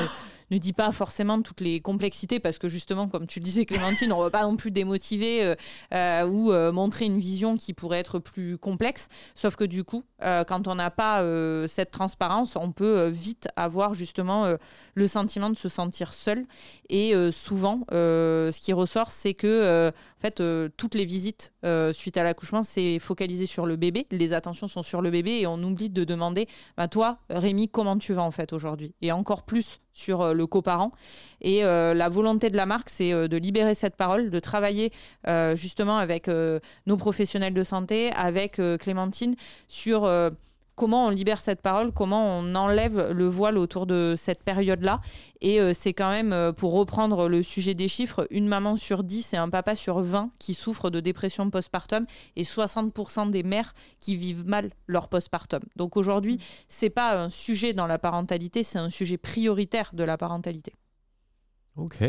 ne 0.51 0.57
dit 0.57 0.73
pas 0.73 0.91
forcément 0.91 1.41
toutes 1.41 1.61
les 1.61 1.79
complexités 1.79 2.39
parce 2.39 2.57
que 2.57 2.67
justement, 2.67 3.07
comme 3.07 3.25
tu 3.25 3.39
le 3.39 3.45
disais, 3.45 3.65
Clémentine, 3.65 4.11
on 4.11 4.17
ne 4.17 4.23
va 4.23 4.29
pas 4.29 4.43
non 4.43 4.55
plus 4.57 4.71
démotiver 4.71 5.43
euh, 5.43 5.55
euh, 5.93 6.27
ou 6.27 6.51
euh, 6.51 6.71
montrer 6.71 7.05
une 7.05 7.19
vision 7.19 7.57
qui 7.57 7.73
pourrait 7.73 7.99
être 7.99 8.19
plus 8.19 8.57
complexe. 8.57 9.07
Sauf 9.35 9.55
que 9.55 9.63
du 9.63 9.83
coup, 9.83 10.03
quand 10.19 10.67
on 10.67 10.75
n'a 10.75 10.91
pas 10.91 11.23
cette 11.67 11.89
transparence, 11.89 12.55
on 12.55 12.71
peut 12.71 13.07
vite 13.07 13.47
avoir 13.55 13.95
justement 13.95 14.53
le 14.93 15.07
sentiment 15.07 15.49
de 15.49 15.57
se 15.57 15.67
sentir 15.67 16.13
seul. 16.13 16.45
Et 16.89 17.13
souvent, 17.31 17.85
ce 17.89 18.61
qui 18.61 18.71
ressort, 18.71 19.11
c'est 19.11 19.33
que 19.33 19.91
en 20.23 20.69
toutes 20.77 20.93
les 20.93 21.05
visites 21.05 21.53
suite 21.93 22.17
à 22.17 22.23
l'accouchement, 22.23 22.61
c'est 22.61 22.99
focalisé 22.99 23.47
sur 23.47 23.65
le 23.65 23.77
bébé. 23.77 24.05
Les 24.11 24.33
attentions 24.33 24.67
sont 24.67 24.83
sur 24.83 25.01
le 25.01 25.09
bébé 25.09 25.39
et 25.39 25.47
on 25.47 25.61
oublie 25.63 25.89
de 25.89 26.03
demander, 26.03 26.47
bah, 26.77 26.87
toi, 26.87 27.17
Rémi, 27.29 27.67
comment 27.67 27.97
tu 27.97 28.13
vas 28.13 28.23
en 28.23 28.31
fait 28.31 28.53
aujourd'hui? 28.53 28.93
Et 29.01 29.11
encore 29.11 29.43
plus 29.43 29.79
sur 29.93 30.21
euh, 30.21 30.33
le 30.33 30.47
coparent. 30.47 30.91
Et 31.41 31.63
euh, 31.63 31.93
la 31.93 32.09
volonté 32.09 32.49
de 32.49 32.57
la 32.57 32.65
marque, 32.65 32.89
c'est 32.89 33.13
euh, 33.13 33.27
de 33.27 33.37
libérer 33.37 33.75
cette 33.75 33.95
parole, 33.95 34.29
de 34.29 34.39
travailler 34.39 34.91
justement 35.55 35.97
avec 35.97 36.29
nos 36.85 36.97
professionnels 36.97 37.53
de 37.53 37.63
santé, 37.63 38.11
avec 38.13 38.59
Clémentine, 38.79 39.35
sur 39.67 40.09
comment 40.81 41.05
on 41.05 41.09
libère 41.11 41.41
cette 41.41 41.61
parole, 41.61 41.91
comment 41.91 42.39
on 42.39 42.55
enlève 42.55 43.11
le 43.11 43.27
voile 43.27 43.59
autour 43.59 43.85
de 43.85 44.15
cette 44.17 44.41
période-là. 44.41 44.99
Et 45.39 45.61
euh, 45.61 45.73
c'est 45.75 45.93
quand 45.93 46.09
même, 46.09 46.33
euh, 46.33 46.53
pour 46.53 46.73
reprendre 46.73 47.29
le 47.29 47.43
sujet 47.43 47.75
des 47.75 47.87
chiffres, 47.87 48.25
une 48.31 48.47
maman 48.47 48.77
sur 48.77 49.03
10 49.03 49.35
et 49.35 49.37
un 49.37 49.47
papa 49.47 49.75
sur 49.75 49.99
20 49.99 50.31
qui 50.39 50.55
souffrent 50.55 50.89
de 50.89 50.99
dépression 50.99 51.51
postpartum 51.51 52.07
et 52.35 52.41
60% 52.41 53.29
des 53.29 53.43
mères 53.43 53.75
qui 53.99 54.15
vivent 54.15 54.47
mal 54.47 54.71
leur 54.87 55.07
postpartum. 55.07 55.61
Donc 55.75 55.97
aujourd'hui, 55.97 56.39
c'est 56.67 56.89
pas 56.89 57.21
un 57.21 57.29
sujet 57.29 57.73
dans 57.73 57.85
la 57.85 57.99
parentalité, 57.99 58.63
c'est 58.63 58.79
un 58.79 58.89
sujet 58.89 59.17
prioritaire 59.17 59.91
de 59.93 60.03
la 60.03 60.17
parentalité. 60.17 60.73
Ok. 61.77 62.03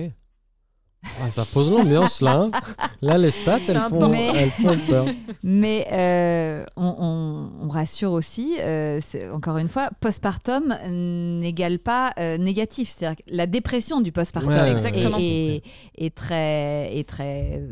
Ah, 1.20 1.30
ça 1.30 1.44
pose 1.44 1.70
l'ambiance 1.70 2.20
là. 2.20 2.42
Hein. 2.42 2.50
Là, 3.00 3.18
les 3.18 3.30
stats, 3.30 3.58
elles 3.68 3.78
font, 3.88 4.12
elles 4.12 4.50
font, 4.50 4.78
peur. 4.88 5.06
Mais 5.42 5.86
euh, 5.92 6.64
on, 6.76 7.68
rassure 7.68 8.12
aussi, 8.12 8.56
euh, 8.60 9.00
encore 9.32 9.58
une 9.58 9.68
fois, 9.68 9.90
postpartum 10.00 10.74
n'égale 10.88 11.78
pas 11.78 12.12
euh, 12.18 12.38
négatif. 12.38 12.88
C'est-à-dire 12.88 13.16
que 13.16 13.34
la 13.34 13.46
dépression 13.46 14.00
du 14.00 14.12
postpartum 14.12 14.52
est, 14.52 15.62
est, 15.96 16.14
très, 16.14 16.96
est 16.96 17.08
très 17.08 17.62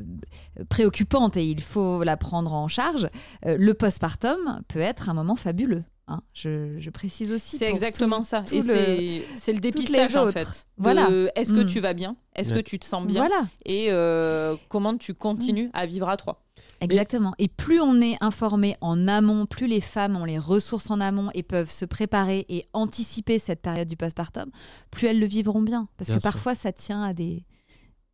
préoccupante 0.69 1.37
et 1.37 1.45
il 1.45 1.61
faut 1.61 2.03
la 2.03 2.17
prendre 2.17 2.53
en 2.53 2.67
charge. 2.67 3.09
le 3.45 3.73
postpartum 3.73 4.61
peut 4.69 4.81
être 4.81 5.09
un 5.09 5.15
moment 5.15 5.37
fabuleux. 5.37 5.85
Hein. 6.11 6.23
Je, 6.35 6.91
précise 6.91 7.33
aussi. 7.33 7.57
C'est 7.57 7.71
exactement 7.71 8.23
ça. 8.23 8.45
et 8.53 9.23
c'est 9.37 9.53
le 9.53 9.61
dépistage 9.61 10.17
en 10.17 10.31
fait. 10.31 10.67
Voilà. 10.77 11.09
Est-ce 11.37 11.53
que 11.53 11.63
mm. 11.63 11.67
tu 11.67 11.81
vas 11.81 11.95
bien 11.95 12.17
Est-ce 12.35 12.53
que 12.53 12.61
tu 12.61 12.79
te 12.79 12.85
sens 12.85 13.07
bien 13.07 13.21
voilà. 13.21 13.47
Et 13.65 13.87
euh, 13.91 14.57
comment 14.69 14.97
tu 14.97 15.15
continues 15.15 15.69
mm. 15.69 15.73
à 15.75 15.87
vivre 15.87 16.09
à 16.09 16.17
trois 16.17 16.43
Exactement. 16.81 17.33
Et 17.39 17.49
plus 17.49 17.81
on 17.81 18.01
est 18.01 18.17
informé 18.23 18.77
en 18.81 19.07
amont, 19.07 19.47
plus 19.47 19.67
les 19.67 19.83
femmes 19.83 20.17
ont 20.17 20.25
les 20.25 20.39
ressources 20.39 20.91
en 20.91 21.01
amont 21.01 21.29
et 21.35 21.43
peuvent 21.43 21.71
se 21.71 21.85
préparer 21.85 22.47
et 22.49 22.65
anticiper 22.73 23.39
cette 23.39 23.61
période 23.61 23.87
du 23.87 23.97
postpartum, 23.97 24.51
plus 24.91 25.09
elles 25.09 25.21
le 25.21 25.27
vivront 25.27 25.61
bien. 25.61 25.89
Parce 25.99 26.11
que 26.11 26.23
parfois, 26.23 26.55
ça 26.55 26.73
tient 26.73 27.03
à 27.03 27.13
des 27.13 27.45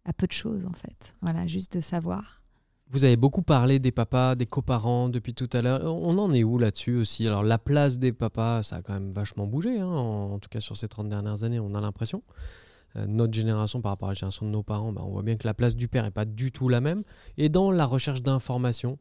à 0.04 0.12
peu 0.12 0.26
de 0.26 0.32
choses 0.32 0.66
en 0.66 0.72
fait. 0.72 1.14
Voilà, 1.22 1.46
juste 1.46 1.74
de 1.74 1.80
savoir. 1.80 2.42
Vous 2.90 3.02
avez 3.02 3.16
beaucoup 3.16 3.42
parlé 3.42 3.80
des 3.80 3.90
papas, 3.90 4.36
des 4.36 4.46
coparents 4.46 5.08
depuis 5.08 5.34
tout 5.34 5.48
à 5.52 5.60
l'heure. 5.60 5.82
On 5.84 6.16
en 6.18 6.32
est 6.32 6.44
où 6.44 6.56
là-dessus 6.56 6.96
aussi? 6.96 7.26
Alors 7.26 7.42
la 7.42 7.58
place 7.58 7.98
des 7.98 8.12
papas, 8.12 8.62
ça 8.62 8.76
a 8.76 8.82
quand 8.82 8.94
même 8.94 9.12
vachement 9.12 9.46
bougé, 9.46 9.80
hein, 9.80 9.88
en, 9.88 10.38
tout 10.38 10.48
cas 10.48 10.60
sur 10.60 10.76
ces 10.76 10.86
30 10.86 11.08
dernières 11.08 11.42
années, 11.42 11.58
on 11.58 11.74
a 11.74 11.80
l'impression. 11.80 12.22
Euh, 12.94 13.06
notre 13.08 13.34
génération 13.34 13.80
par 13.80 13.90
rapport 13.90 14.08
à 14.08 14.12
la 14.12 14.14
génération 14.14 14.46
de 14.46 14.52
nos 14.52 14.62
parents, 14.62 14.92
bah, 14.92 15.02
on 15.04 15.10
voit 15.10 15.22
bien 15.22 15.36
que 15.36 15.46
la 15.46 15.54
place 15.54 15.74
du 15.74 15.88
père 15.88 16.04
n'est 16.04 16.12
pas 16.12 16.24
du 16.24 16.52
tout 16.52 16.68
la 16.68 16.80
même. 16.80 17.02
Et 17.38 17.48
dans 17.48 17.72
la 17.72 17.86
recherche 17.86 18.22
d'informations, 18.22 18.98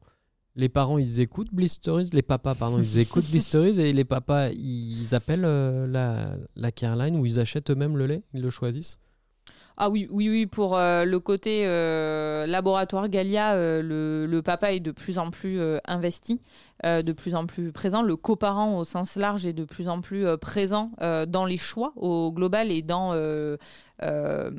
les 0.55 0.67
parents 0.69 0.97
ils 0.97 1.19
écoutent 1.19 1.53
Bliss 1.53 1.73
Stories, 1.73 2.09
les 2.11 2.23
papas 2.23 2.55
pardon 2.55 2.79
ils 2.79 2.97
écoutent 2.97 3.29
Bliss 3.29 3.45
Stories 3.45 3.79
et 3.79 3.93
les 3.93 4.05
papas 4.05 4.49
ils 4.49 5.13
appellent 5.13 5.45
euh, 5.45 5.85
la, 5.85 6.35
la 6.55 6.71
Careline 6.71 7.17
ou 7.17 7.25
ils 7.27 7.39
achètent 7.39 7.69
eux-mêmes 7.69 7.97
le 7.97 8.07
lait, 8.07 8.23
ils 8.33 8.41
le 8.41 8.49
choisissent. 8.49 8.97
Ah 9.77 9.89
oui, 9.89 10.07
oui, 10.09 10.29
oui, 10.29 10.45
pour 10.45 10.77
euh, 10.77 11.03
le 11.03 11.19
côté 11.19 11.63
euh, 11.65 12.45
laboratoire 12.45 13.09
Galia, 13.09 13.55
euh, 13.55 13.81
le, 14.27 14.41
papa 14.41 14.71
est 14.73 14.79
de 14.79 14.91
plus 14.91 15.17
en 15.17 15.31
plus 15.31 15.59
investi, 15.85 16.39
de 16.83 17.11
plus 17.13 17.35
en 17.35 17.45
plus 17.45 17.71
présent. 17.71 18.01
Le 18.01 18.15
coparent 18.15 18.77
au 18.77 18.85
sens 18.85 19.15
large 19.15 19.45
est 19.45 19.53
de 19.53 19.63
plus 19.63 19.87
en 19.87 20.01
plus 20.01 20.25
présent 20.37 20.91
dans 20.99 21.45
les 21.45 21.57
choix 21.57 21.93
au 21.95 22.31
global 22.31 22.71
et 22.71 22.81
dans 22.81 23.13
euh, 24.03 24.51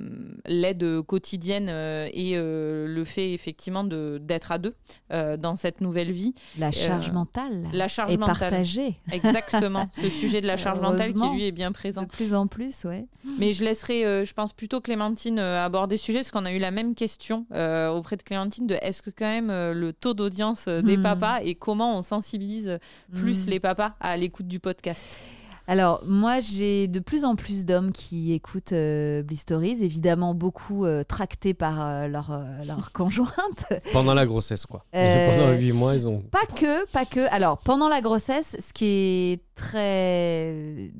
l'aide 0.46 1.02
quotidienne 1.02 1.66
euh, 1.68 2.08
et 2.14 2.32
euh, 2.36 2.86
le 2.88 3.04
fait 3.04 3.34
effectivement 3.34 3.84
d'être 3.84 4.50
à 4.50 4.58
deux 4.58 4.74
dans 5.10 5.56
cette 5.56 5.80
nouvelle 5.80 6.10
vie. 6.10 6.34
La 6.58 6.72
charge 6.72 7.12
mentale. 7.12 7.68
La 7.72 7.88
charge 7.88 8.12
est 8.12 8.18
partagée. 8.18 8.98
Exactement. 9.12 9.88
Ce 9.92 10.08
sujet 10.08 10.40
de 10.40 10.46
la 10.46 10.56
charge 10.56 10.80
mentale 10.82 11.12
qui 11.12 11.28
lui 11.30 11.44
est 11.44 11.52
bien 11.52 11.72
présent. 11.72 12.02
De 12.02 12.06
plus 12.06 12.34
en 12.34 12.46
plus, 12.46 12.84
ouais. 12.84 13.06
Mais 13.38 13.52
je 13.52 13.64
laisserai, 13.64 14.24
je 14.24 14.32
pense 14.32 14.52
plutôt 14.52 14.80
Clémentine 14.80 15.38
aborder 15.38 15.96
ce 15.96 16.04
sujet 16.04 16.20
parce 16.20 16.30
qu'on 16.30 16.44
a 16.44 16.52
eu 16.52 16.58
la 16.58 16.70
même 16.70 16.94
question 16.94 17.46
auprès 17.50 18.16
de 18.16 18.22
Clémentine 18.22 18.66
de 18.66 18.76
est-ce 18.80 19.02
que 19.02 19.10
quand 19.10 19.26
même 19.26 19.48
le 19.48 19.92
taux 19.92 20.14
d'audience 20.14 20.68
des 20.68 20.96
hmm. 20.96 21.02
papas 21.02 21.40
et 21.42 21.54
comment 21.54 21.96
on 21.96 22.02
sensibilise 22.06 22.78
plus 23.12 23.46
hmm. 23.46 23.50
les 23.50 23.60
papas 23.60 23.94
à 24.00 24.16
l'écoute 24.16 24.48
du 24.48 24.60
podcast. 24.60 25.04
Alors, 25.68 26.02
moi, 26.06 26.40
j'ai 26.40 26.86
de 26.86 27.00
plus 27.00 27.24
en 27.24 27.34
plus 27.34 27.66
d'hommes 27.66 27.90
qui 27.90 28.32
écoutent 28.32 28.72
euh, 28.72 29.22
Stories, 29.34 29.82
évidemment 29.82 30.32
beaucoup 30.32 30.84
euh, 30.84 31.02
tractés 31.02 31.54
par 31.54 31.84
euh, 31.84 32.06
leur, 32.06 32.30
euh, 32.30 32.44
leur 32.66 32.92
conjointe. 32.94 33.72
Pendant 33.92 34.14
la 34.14 34.26
grossesse, 34.26 34.64
quoi. 34.64 34.84
pendant 34.92 35.52
8 35.58 35.72
mois, 35.72 35.94
ils 35.94 36.08
ont... 36.08 36.20
Pas 36.20 36.46
que, 36.54 36.88
pas 36.90 37.04
que. 37.04 37.32
Alors, 37.34 37.58
pendant 37.58 37.88
la 37.88 38.00
grossesse, 38.00 38.56
ce 38.60 38.72
qui 38.72 38.84
est 38.84 39.42
très 39.56 40.92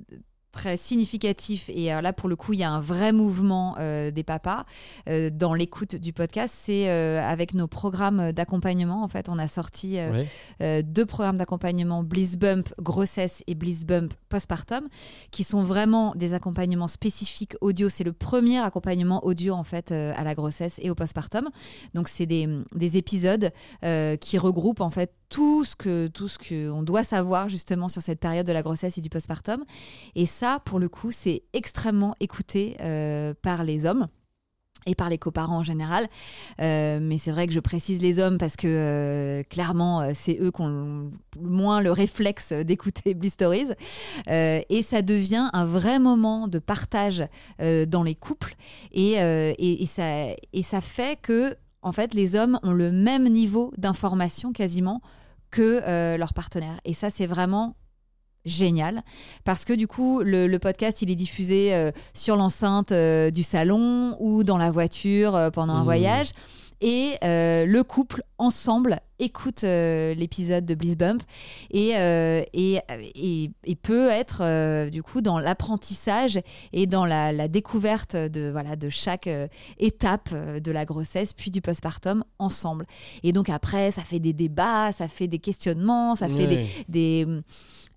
très 0.57 0.79
significatif 0.79 1.69
et 1.69 1.89
là 1.89 2.15
pour 2.15 2.31
le 2.31 2.35
coup 2.35 2.55
il 2.55 2.61
y 2.61 2.65
a 2.65 2.71
un 2.71 2.81
vrai 2.81 3.13
mouvement 3.13 3.77
euh, 3.79 4.11
des 4.11 4.23
papas 4.23 4.65
euh, 5.07 5.29
dans 5.31 5.53
l'écoute 5.53 5.97
du 5.97 6.15
podcast. 6.15 6.55
C'est 6.57 6.89
euh, 6.89 7.21
avec 7.23 7.53
nos 7.53 7.67
programmes 7.67 8.33
d'accompagnement 8.33 9.03
en 9.03 9.09
fait 9.09 9.29
on 9.29 9.39
a 9.39 9.49
sorti 9.49 9.99
deux 10.61 11.07
programmes 11.07 11.37
d'accompagnement 11.37 12.03
Bliss 12.03 12.39
Bump 12.39 12.73
grossesse 12.81 13.43
et 13.47 13.55
Bliss 13.55 13.85
Bump 13.85 14.15
postpartum 14.31 14.89
qui 15.31 15.45
sont 15.45 15.63
vraiment 15.63 16.15
des 16.15 16.33
accompagnements 16.33 16.89
spécifiques 16.89 17.55
audio. 17.61 17.91
C'est 17.91 18.05
le 18.05 18.15
premier 18.15 18.59
accompagnement 18.59 19.25
audio 19.27 19.53
en 19.53 19.65
fait 19.65 19.93
à 19.93 20.25
la 20.25 20.35
grossesse 20.35 20.81
et 20.83 20.89
au 20.89 20.95
postpartum. 20.95 21.51
Donc 21.93 22.09
c'est 22.09 22.27
des, 22.27 22.49
des 22.75 22.97
épisodes 22.97 23.53
qui 24.21 24.39
regroupent 24.39 24.81
en 24.81 24.91
fait 24.91 25.13
tout 25.29 25.65
ce 25.65 25.75
que 25.75 26.07
tout 26.07 26.29
ce 26.29 26.39
que 26.39 26.71
on 26.71 26.83
doit 26.83 27.05
savoir 27.05 27.49
justement 27.49 27.89
sur 27.89 28.01
cette 28.01 28.21
période 28.21 28.47
de 28.47 28.53
la 28.53 28.63
grossesse 28.63 28.97
et 28.99 29.01
du 29.01 29.11
postpartum. 29.11 29.65
Et 30.15 30.27
ça, 30.27 30.46
pour 30.65 30.79
le 30.79 30.89
coup, 30.89 31.11
c'est 31.11 31.43
extrêmement 31.53 32.15
écouté 32.21 32.77
euh, 32.81 33.35
par 33.43 33.65
les 33.65 33.87
hommes 33.87 34.09
et 34.89 34.95
par 34.95 35.09
les 35.09 35.19
coparents 35.19 35.59
en 35.59 35.63
général. 35.65 36.07
Euh, 36.61 37.01
mais 37.03 37.19
c'est 37.19 37.33
vrai 37.33 37.49
que 37.49 37.53
je 37.53 37.59
précise 37.59 38.01
les 38.01 38.21
hommes 38.21 38.39
parce 38.39 38.55
que 38.55 38.69
euh, 38.69 39.43
clairement, 39.45 40.13
c'est 40.15 40.39
eux 40.41 40.53
qui 40.53 40.61
ont 40.61 41.11
moins 41.41 41.83
le 41.83 41.91
réflexe 41.91 42.53
d'écouter 42.53 43.15
Bliss 43.15 43.33
Stories. 43.33 43.73
et 44.29 44.83
ça 44.83 45.03
devient 45.03 45.51
un 45.53 45.67
vrai 45.67 45.99
moment 45.99 46.47
de 46.47 46.61
partage 46.61 47.25
dans 47.59 48.03
les 48.05 48.15
couples. 48.15 48.55
Et, 48.93 49.17
ça, 49.87 50.29
et 50.53 50.63
ça 50.63 50.81
fait 50.81 51.21
que 51.21 51.57
en 51.83 51.93
fait, 51.93 52.15
les 52.15 52.35
hommes 52.35 52.59
ont 52.65 52.73
le 52.73 52.91
même 52.91 53.29
niveau 53.29 53.73
d'information 53.77 54.53
quasiment 54.53 55.03
que 55.51 55.81
euh, 55.87 56.17
leurs 56.17 56.35
partenaires. 56.35 56.81
Et 56.85 56.95
ça, 56.95 57.11
c'est 57.11 57.27
vraiment 57.27 57.77
génial 58.47 59.03
parce 59.45 59.65
que 59.65 59.73
du 59.73 59.87
coup 59.87 60.21
le, 60.21 60.47
le 60.47 60.59
podcast 60.59 61.03
il 61.03 61.11
est 61.11 61.17
diffusé 61.17 61.75
euh, 61.75 61.91
sur 62.15 62.37
l'enceinte 62.37 62.93
euh, 62.93 63.31
du 63.31 63.43
salon 63.43 64.17
ou 64.21 64.45
dans 64.45 64.57
la 64.57 64.71
voiture 64.71 65.35
euh, 65.35 65.51
pendant 65.51 65.75
un 65.75 65.83
Mmh. 65.83 65.85
voyage 65.85 66.31
et 66.81 67.17
le 67.23 67.83
couple 67.83 68.23
ensemble 68.37 69.01
écoute 69.19 69.63
l'épisode 69.63 70.67
de 70.67 70.75
Bliss 70.75 70.95
Bump 70.97 71.23
et, 71.71 71.93
et, 71.93 72.81
et, 73.15 73.51
et 73.65 73.75
peut 73.77 74.11
être 74.11 74.91
du 74.91 75.03
coup 75.03 75.23
dans 75.23 75.39
l'apprentissage 75.39 76.39
et 76.75 76.87
dans 76.87 77.07
la, 77.07 77.33
la 77.33 77.49
découverte 77.49 78.15
de, 78.15 78.51
voilà, 78.51 78.77
de 78.77 78.91
chaque 78.91 79.27
étape 79.79 80.35
de 80.35 80.71
la 80.71 80.85
grossesse 80.85 81.33
puis 81.33 81.51
du 81.51 81.63
postpartum 81.63 82.25
ensemble. 82.39 82.87
Et 83.23 83.33
donc 83.33 83.49
après, 83.49 83.91
ça 83.91 84.03
fait 84.03 84.21
des 84.21 84.35
débats, 84.35 84.93
ça 84.93 85.09
fait 85.09 85.29
des 85.29 85.39
questionnements, 85.39 86.15
ça 86.15 86.29
fait 86.29 86.67
des, 86.91 87.27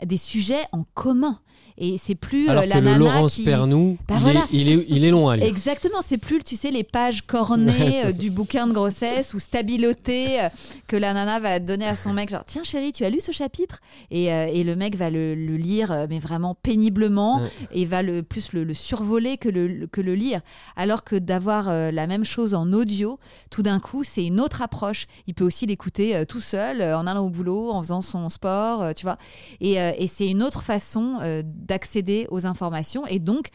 des 0.06 0.18
sujets 0.18 0.66
en 0.72 0.86
commun. 0.94 1.40
Et 1.82 1.98
c'est 1.98 2.16
plus 2.16 2.48
euh, 2.48 2.52
Alors 2.52 2.66
la 2.66 2.76
que 2.76 2.80
le 2.80 2.86
nana 2.86 2.98
Laurence 2.98 3.36
qui... 3.36 3.46
Pernou, 3.46 3.98
Bah 4.08 4.16
il, 4.18 4.22
voilà. 4.22 4.40
est, 4.42 4.44
il, 4.52 4.70
est, 4.70 4.86
il 4.90 5.06
est 5.06 5.12
long 5.12 5.30
à 5.30 5.38
lire. 5.38 5.46
Exactement, 5.48 6.00
c'est 6.04 6.18
plus, 6.18 6.40
tu 6.44 6.58
sais, 6.58 6.72
les 6.72 6.84
pages 6.84 7.22
cornées 7.22 7.72
Ouais, 7.80 8.06
euh, 8.08 8.12
du 8.12 8.30
bouquin 8.32 8.68
de 8.68 8.74
grossesse 8.74 9.34
ou 9.34 9.40
stabilotées 9.40 10.42
euh, 10.42 10.50
que 10.88 10.98
la 10.98 11.14
nana 11.14 11.40
va 11.40 11.60
donner 11.60 11.86
à 11.88 11.96
son 11.96 12.12
mec, 12.14 12.30
genre 12.30 12.44
tiens 12.46 12.64
chérie, 12.64 12.92
tu 12.92 13.06
as 13.06 13.10
lu 13.10 13.20
ce 13.22 13.32
chapitre? 13.32 13.80
Et, 14.12 14.32
euh, 14.34 14.48
et 14.48 14.64
le 14.66 14.76
mec 14.76 14.96
va 14.98 15.10
le, 15.10 15.36
le 15.36 15.56
lire, 15.56 15.92
euh, 15.92 16.06
mais 16.10 16.20
vraiment 16.20 16.56
péniblement, 16.56 17.40
Ouais. 17.42 17.50
et 17.72 17.86
va 17.86 18.02
le, 18.02 18.24
plus 18.24 18.52
le, 18.54 18.64
le 18.64 18.74
survoler 18.74 19.38
que 19.38 19.48
le, 19.50 19.88
que 19.88 20.02
le 20.02 20.16
lire. 20.16 20.42
Alors 20.76 21.04
que 21.04 21.16
d'avoir 21.16 21.70
euh, 21.70 21.92
la 21.92 22.08
même 22.08 22.26
chose 22.26 22.54
en 22.54 22.74
audio, 22.74 23.20
tout 23.52 23.62
d'un 23.62 23.80
coup, 23.80 24.04
c'est 24.04 24.26
une 24.26 24.42
autre 24.42 24.62
approche. 24.62 25.06
Il 25.28 25.34
peut 25.34 25.46
aussi 25.46 25.66
l'écouter 25.66 26.16
euh, 26.16 26.26
tout 26.26 26.42
seul, 26.42 26.82
euh, 26.82 26.98
en 26.98 27.08
allant 27.08 27.26
au 27.26 27.30
boulot, 27.30 27.72
en 27.72 27.82
faisant 27.82 28.02
son 28.02 28.28
sport, 28.30 28.82
euh, 28.82 28.92
tu 28.94 29.04
vois. 29.06 29.18
Et, 29.62 29.80
euh, 29.80 29.92
et 29.98 30.08
c'est 30.08 30.28
une 30.28 30.44
autre 30.44 30.64
façon 30.64 31.20
euh, 31.22 31.42
d'accéder 31.56 32.28
aux 32.32 32.46
informations 32.46 33.06
et 33.08 33.20
donc 33.20 33.48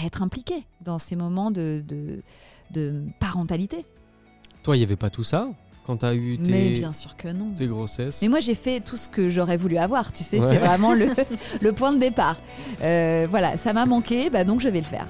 à 0.00 0.04
être 0.06 0.22
impliqué 0.22 0.64
dans 0.84 0.98
ces 0.98 1.16
moments 1.16 1.50
de, 1.50 1.82
de, 1.86 2.22
de 2.72 3.02
parentalité. 3.20 3.84
Toi, 4.62 4.76
il 4.76 4.80
n'y 4.80 4.84
avait 4.84 4.96
pas 4.96 5.10
tout 5.10 5.22
ça 5.24 5.48
quand 5.86 5.98
tu 5.98 6.06
as 6.06 6.14
eu 6.16 6.36
tes, 6.38 6.50
Mais 6.50 6.70
bien 6.70 6.92
sûr 6.92 7.16
que 7.16 7.28
non. 7.28 7.52
tes 7.54 7.68
grossesses 7.68 8.20
Mais 8.20 8.28
moi, 8.28 8.40
j'ai 8.40 8.54
fait 8.54 8.80
tout 8.80 8.96
ce 8.96 9.08
que 9.08 9.30
j'aurais 9.30 9.56
voulu 9.56 9.76
avoir, 9.76 10.12
tu 10.12 10.24
sais, 10.24 10.40
Ouais. 10.40 10.48
c'est 10.54 10.58
vraiment 10.58 10.92
le, 10.92 11.06
le 11.60 11.72
point 11.72 11.92
de 11.92 11.98
départ. 11.98 12.36
Euh, 12.82 13.28
voilà, 13.30 13.56
ça 13.56 13.72
m'a 13.72 13.86
manqué, 13.86 14.28
bah 14.28 14.42
donc 14.42 14.60
je 14.60 14.68
vais 14.68 14.80
le 14.80 14.84
faire. 14.86 15.06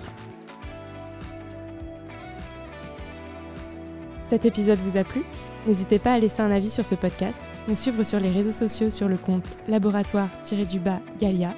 Cet 4.29 4.44
épisode 4.44 4.79
vous 4.81 4.96
a 4.99 5.05
plu? 5.05 5.22
N'hésitez 5.66 5.99
pas 5.99 6.12
à 6.14 6.18
laisser 6.18 6.42
un 6.42 6.51
avis 6.51 6.70
sur 6.70 6.85
ce 6.85 6.94
podcast, 6.94 7.40
nous 7.68 7.75
suivre 7.75 8.03
sur 8.05 8.20
les 8.20 8.31
réseaux 8.31 8.53
sociaux 8.53 8.90
sur 8.90 9.09
le 9.09 9.16
compte 9.16 9.55
laboratoire-du-bas 9.68 11.01
Galia 11.20 11.55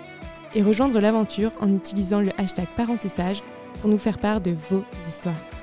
et 0.54 0.62
rejoindre 0.62 1.00
l'aventure 1.00 1.52
en 1.60 1.72
utilisant 1.74 2.20
le 2.20 2.30
hashtag 2.38 2.66
parentissage 2.76 3.42
pour 3.80 3.90
nous 3.90 3.98
faire 3.98 4.18
part 4.18 4.40
de 4.40 4.52
vos 4.70 4.84
histoires. 5.06 5.57